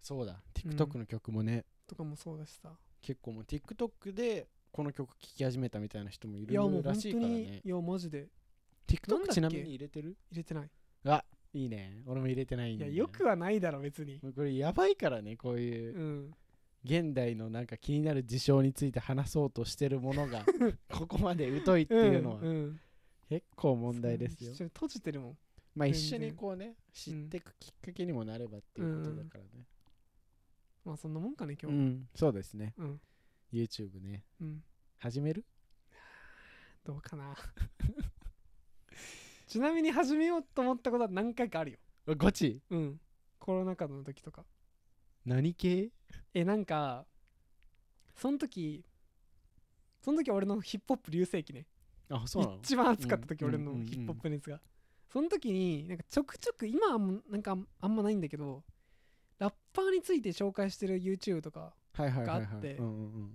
[0.00, 0.40] そうだ。
[0.54, 2.70] TikTok の曲もね、とかもそうだしさ。
[3.02, 8.18] 結構もう TikTok でこの曲聴き始めたみたいな人もいいやもうるら本当に、しいからねいやマジで。
[8.18, 8.37] なんだっ
[8.88, 9.32] TikTok け？
[9.34, 10.16] ちなみに入れてる？
[10.30, 10.70] 入れてない。
[11.04, 12.02] あいいね。
[12.06, 14.20] 俺も入れてないんでいやよくはないだろ別に。
[14.34, 16.34] これやばいからねこういううん。
[16.84, 20.44] 現代のなんか気になる事象について話そうとしてるものが
[20.88, 22.72] ここまで疎いっていうのは
[23.28, 24.52] 結構問題ですよ。
[24.52, 25.38] 一緒に閉じてるもん。
[25.74, 29.66] まあ一緒にこうね知っていくきっかけにもなればっていうことだからね。
[30.84, 31.76] まあそんなもんかね今日。
[31.76, 32.08] うん。
[32.14, 32.74] そうですね。
[32.78, 33.00] うん。
[33.52, 34.24] YouTube ね。
[34.40, 34.64] うん。
[34.98, 35.44] 始める？
[36.84, 37.34] どうかな
[39.48, 41.78] ちなみに始めようと思ったことは何回かあるよ。
[42.06, 42.60] あゴチ？
[42.68, 43.00] うん。
[43.38, 44.44] コロナ禍の時とか。
[45.24, 45.90] 何系？
[46.34, 47.06] えなんか
[48.14, 48.84] その時
[50.02, 51.66] その時俺のヒップホップ流星期ね。
[52.10, 52.56] あそうなの？
[52.56, 54.60] 一番熱かった時、うん俺のヒップホップ熱が、
[55.10, 58.62] その時になんかちょくちょく今はもうなんかあんまないんだけど
[59.38, 62.26] ラッパーについて紹介してる YouTube とかはいはいはいはい。
[62.26, 63.30] があってうんうんうんうん。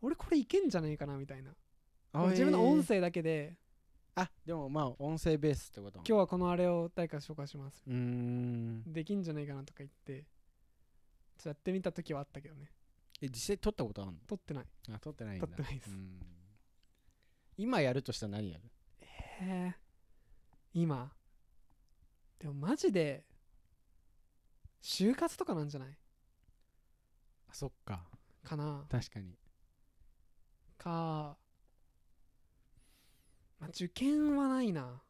[0.00, 1.50] 俺これいけんじゃないかなみたいな。
[2.12, 2.86] あ自分の音えー。
[2.86, 3.56] 声だけで、
[4.14, 7.82] あでもまあ音声ベースってこと今日はこのあれを誰か紹介します。
[7.86, 8.82] うーん。
[8.92, 12.70] できんじゃないかなとか言ってちょっとやってみた時はあったけどね。
[13.22, 14.66] え実際撮ったことある撮ってない。
[14.88, 15.46] のあ撮ってないんだ。
[15.46, 15.90] 撮ってないです。
[15.90, 16.20] うん。
[17.56, 18.64] 今やるとしたら何やる？
[19.00, 19.06] へ
[19.40, 19.74] え
[20.72, 21.12] 今？
[22.38, 23.24] でもマジで
[24.82, 25.98] 就活とかなんじゃない？
[27.48, 28.06] あそっか。
[28.42, 28.84] かな。
[28.88, 29.36] 確かに。
[30.78, 31.36] か、
[33.60, 35.02] まあ、受験はないな。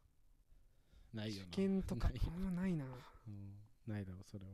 [1.13, 1.47] ないよな。
[1.47, 2.85] 受験とかなないな。
[3.27, 3.55] うん。
[3.87, 4.51] ないだろそれは。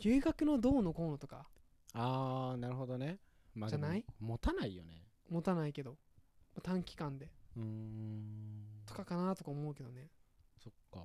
[0.00, 1.46] 留学のどうのこうのとか。
[1.94, 3.18] あーなるほどね、
[3.54, 4.04] まあ、じゃない？
[4.20, 5.04] 持たないよね。
[5.30, 5.92] 持たないけど、
[6.54, 7.30] まあ短期間で。
[7.56, 8.82] うーん。
[8.86, 10.08] とかかなとか思うけどね。
[10.62, 11.04] そっか。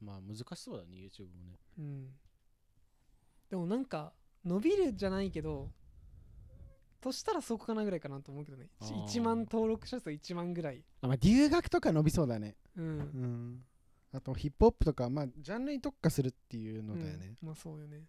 [0.00, 1.58] まあ難しそうだね YouTube もね。
[1.78, 2.08] うん。
[3.50, 4.12] でもなんか
[4.44, 5.70] 伸びるじゃないけど
[7.02, 8.68] としたらそこかなぐらいかなと思うけどね。
[8.80, 9.04] あー。
[9.04, 10.82] 1万登録者数1万ぐらい。
[11.02, 12.54] あまあ留学とか伸びそうだね。
[12.76, 12.84] うん。
[12.84, 13.64] うん。
[14.14, 17.48] あとヒップホップとかまあジャンルに特化するっていうのだよね、うん。
[17.48, 18.04] まあそうよね。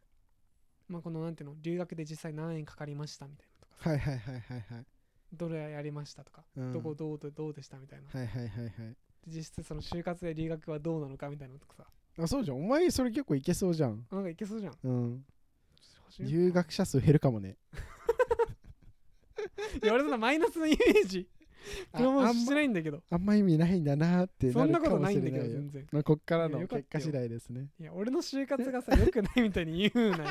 [0.88, 1.56] まあこのなんていうの？
[1.62, 3.90] 留学で実際何円かかりましたみたいなとかさ。
[3.90, 4.86] はいはいはいはいはい。
[5.34, 6.72] どれやりましたとか、うん。
[6.74, 8.72] どこどうどどうでしたみたいな、はいはいはいはい。
[8.72, 8.96] で
[9.28, 11.86] 実質その就活で留学はどうなのかみたいなのとかさ。
[12.20, 12.58] あそうじゃん。
[12.58, 14.06] お前それ結構いけそうじゃん。
[14.12, 14.74] あなんかいけそうじゃん。
[14.84, 15.26] うん。
[16.20, 17.58] 留学者数減るかもね
[19.82, 21.28] いや俺そんなマイナスのイメージ。
[21.94, 23.02] あプロモーションしてないんだけど。
[23.10, 25.88] あんま意味ないんだなってそんなことないんだけど全然。
[25.92, 27.70] まあこっからいやの結果次第ですね。
[27.80, 30.24] いや俺の就活がさ良くないみたいに言うなよ。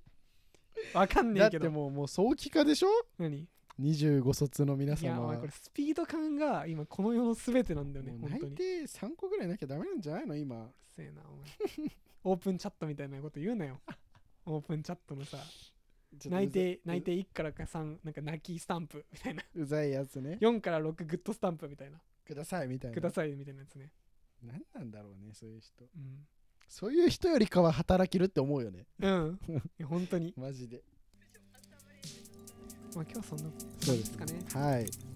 [0.94, 1.64] わかんねだっえけど。
[1.64, 2.88] てもうもう早期化でしょ？
[3.18, 3.46] 何
[3.80, 8.52] ？25卒の皆いや様はお前これスピード感が今この世の全てなんだよね本当に。
[8.52, 10.36] 内定3個ぐらいなきゃダメなんじゃないの？
[10.36, 10.68] 今。
[10.96, 11.48] せえなお前。
[12.24, 13.80] オープンチャットみたいなこと言うなよ。
[14.44, 15.38] オープンチャットのさ
[16.28, 19.42] 内定内定1からか3なんか泣きスタンプみたいな。
[19.54, 20.38] うざいやつね。
[20.40, 21.98] 4から6グッドスタンプみたいな。
[22.26, 22.94] くださいみたいな。
[22.94, 23.92] くださいみたいなやつね。
[24.42, 25.84] 何なんだろうねそういう人。
[25.84, 26.26] うん。
[26.68, 28.86] そういう人よりかは働けるって思うよね。
[29.00, 29.40] うん。
[29.48, 30.34] いや本当に。
[30.36, 30.82] マジで。
[32.94, 33.44] まあ今日はそんな
[33.80, 34.44] そうでですかね。
[34.54, 34.86] はい「